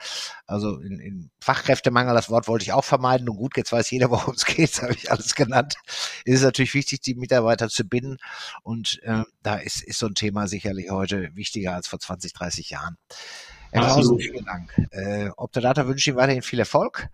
Also 0.47 0.79
in, 0.79 0.99
in 0.99 1.31
Fachkräftemangel, 1.41 2.15
das 2.15 2.29
Wort 2.29 2.47
wollte 2.47 2.63
ich 2.63 2.71
auch 2.71 2.85
vermeiden. 2.85 3.27
Und 3.27 3.37
gut, 3.37 3.57
jetzt 3.57 3.71
weiß 3.71 3.91
jeder, 3.91 4.09
worum 4.11 4.35
es 4.35 4.45
geht, 4.45 4.73
das 4.73 4.81
habe 4.81 4.93
ich 4.93 5.11
alles 5.11 5.35
genannt. 5.35 5.75
Es 6.25 6.35
ist 6.35 6.43
natürlich 6.43 6.73
wichtig, 6.73 7.01
die 7.01 7.15
Mitarbeiter 7.15 7.69
zu 7.69 7.83
binden. 7.83 8.17
Und 8.63 9.01
äh, 9.03 9.23
da 9.43 9.55
ist, 9.55 9.83
ist 9.83 9.99
so 9.99 10.07
ein 10.07 10.15
Thema 10.15 10.47
sicherlich 10.47 10.89
heute 10.89 11.35
wichtiger 11.35 11.73
als 11.73 11.87
vor 11.87 11.99
20, 11.99 12.33
30 12.33 12.69
Jahren. 12.69 12.97
Herr 13.71 13.83
Klausen, 13.83 14.19
vielen 14.19 14.45
Dank. 14.45 14.73
Äh, 14.91 15.29
Optadata 15.35 15.87
wünsche 15.87 16.09
Ihnen 16.09 16.17
weiterhin 16.17 16.41
viel 16.41 16.59
Erfolg. 16.59 17.09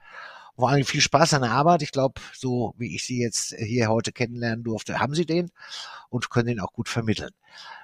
Vor 0.55 0.69
allem 0.69 0.85
viel 0.85 1.01
Spaß 1.01 1.33
an 1.33 1.41
der 1.41 1.51
Arbeit. 1.51 1.81
Ich 1.81 1.91
glaube, 1.91 2.21
so 2.35 2.75
wie 2.77 2.95
ich 2.95 3.03
Sie 3.03 3.19
jetzt 3.19 3.55
hier 3.57 3.89
heute 3.89 4.11
kennenlernen 4.11 4.63
durfte, 4.63 4.99
haben 4.99 5.15
Sie 5.15 5.25
den 5.25 5.49
und 6.09 6.29
können 6.29 6.47
den 6.47 6.59
auch 6.59 6.73
gut 6.73 6.87
vermitteln. 6.87 7.31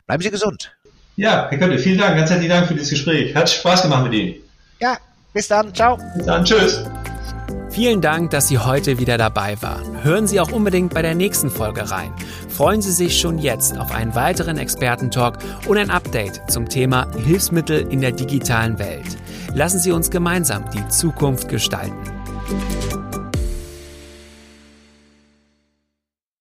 Bleiben 0.06 0.22
Sie 0.22 0.30
gesund. 0.30 0.77
Ja, 1.18 1.48
Herr 1.50 1.58
Kötte, 1.58 1.80
vielen 1.80 1.98
Dank. 1.98 2.16
Ganz 2.16 2.30
herzlichen 2.30 2.52
Dank 2.52 2.68
für 2.68 2.76
dieses 2.76 2.92
Gespräch. 2.92 3.36
Hat 3.36 3.50
Spaß 3.50 3.82
gemacht 3.82 4.04
mit 4.04 4.14
Ihnen. 4.14 4.36
Ja, 4.80 4.98
bis 5.34 5.48
dann. 5.48 5.74
Ciao. 5.74 5.98
Bis 6.16 6.26
dann. 6.28 6.46
Tschüss. 6.46 6.86
Vielen 7.72 8.02
Dank, 8.02 8.30
dass 8.30 8.48
Sie 8.48 8.60
heute 8.60 9.00
wieder 9.00 9.18
dabei 9.18 9.60
waren. 9.64 10.04
Hören 10.04 10.28
Sie 10.28 10.40
auch 10.40 10.52
unbedingt 10.52 10.94
bei 10.94 11.02
der 11.02 11.16
nächsten 11.16 11.50
Folge 11.50 11.90
rein. 11.90 12.14
Freuen 12.50 12.84
Sie 12.84 12.92
sich 12.92 13.20
schon 13.20 13.40
jetzt 13.40 13.80
auf 13.80 13.92
einen 13.92 14.14
weiteren 14.14 14.60
Expertentalk 14.60 15.40
und 15.68 15.78
ein 15.78 15.90
Update 15.90 16.52
zum 16.52 16.70
Thema 16.70 17.08
Hilfsmittel 17.26 17.92
in 17.92 18.02
der 18.02 18.12
digitalen 18.12 18.78
Welt. 18.78 19.18
Lassen 19.56 19.80
Sie 19.80 19.92
uns 19.92 20.12
gemeinsam 20.12 20.66
die 20.70 20.88
Zukunft 20.88 21.50
gestalten. 21.50 21.98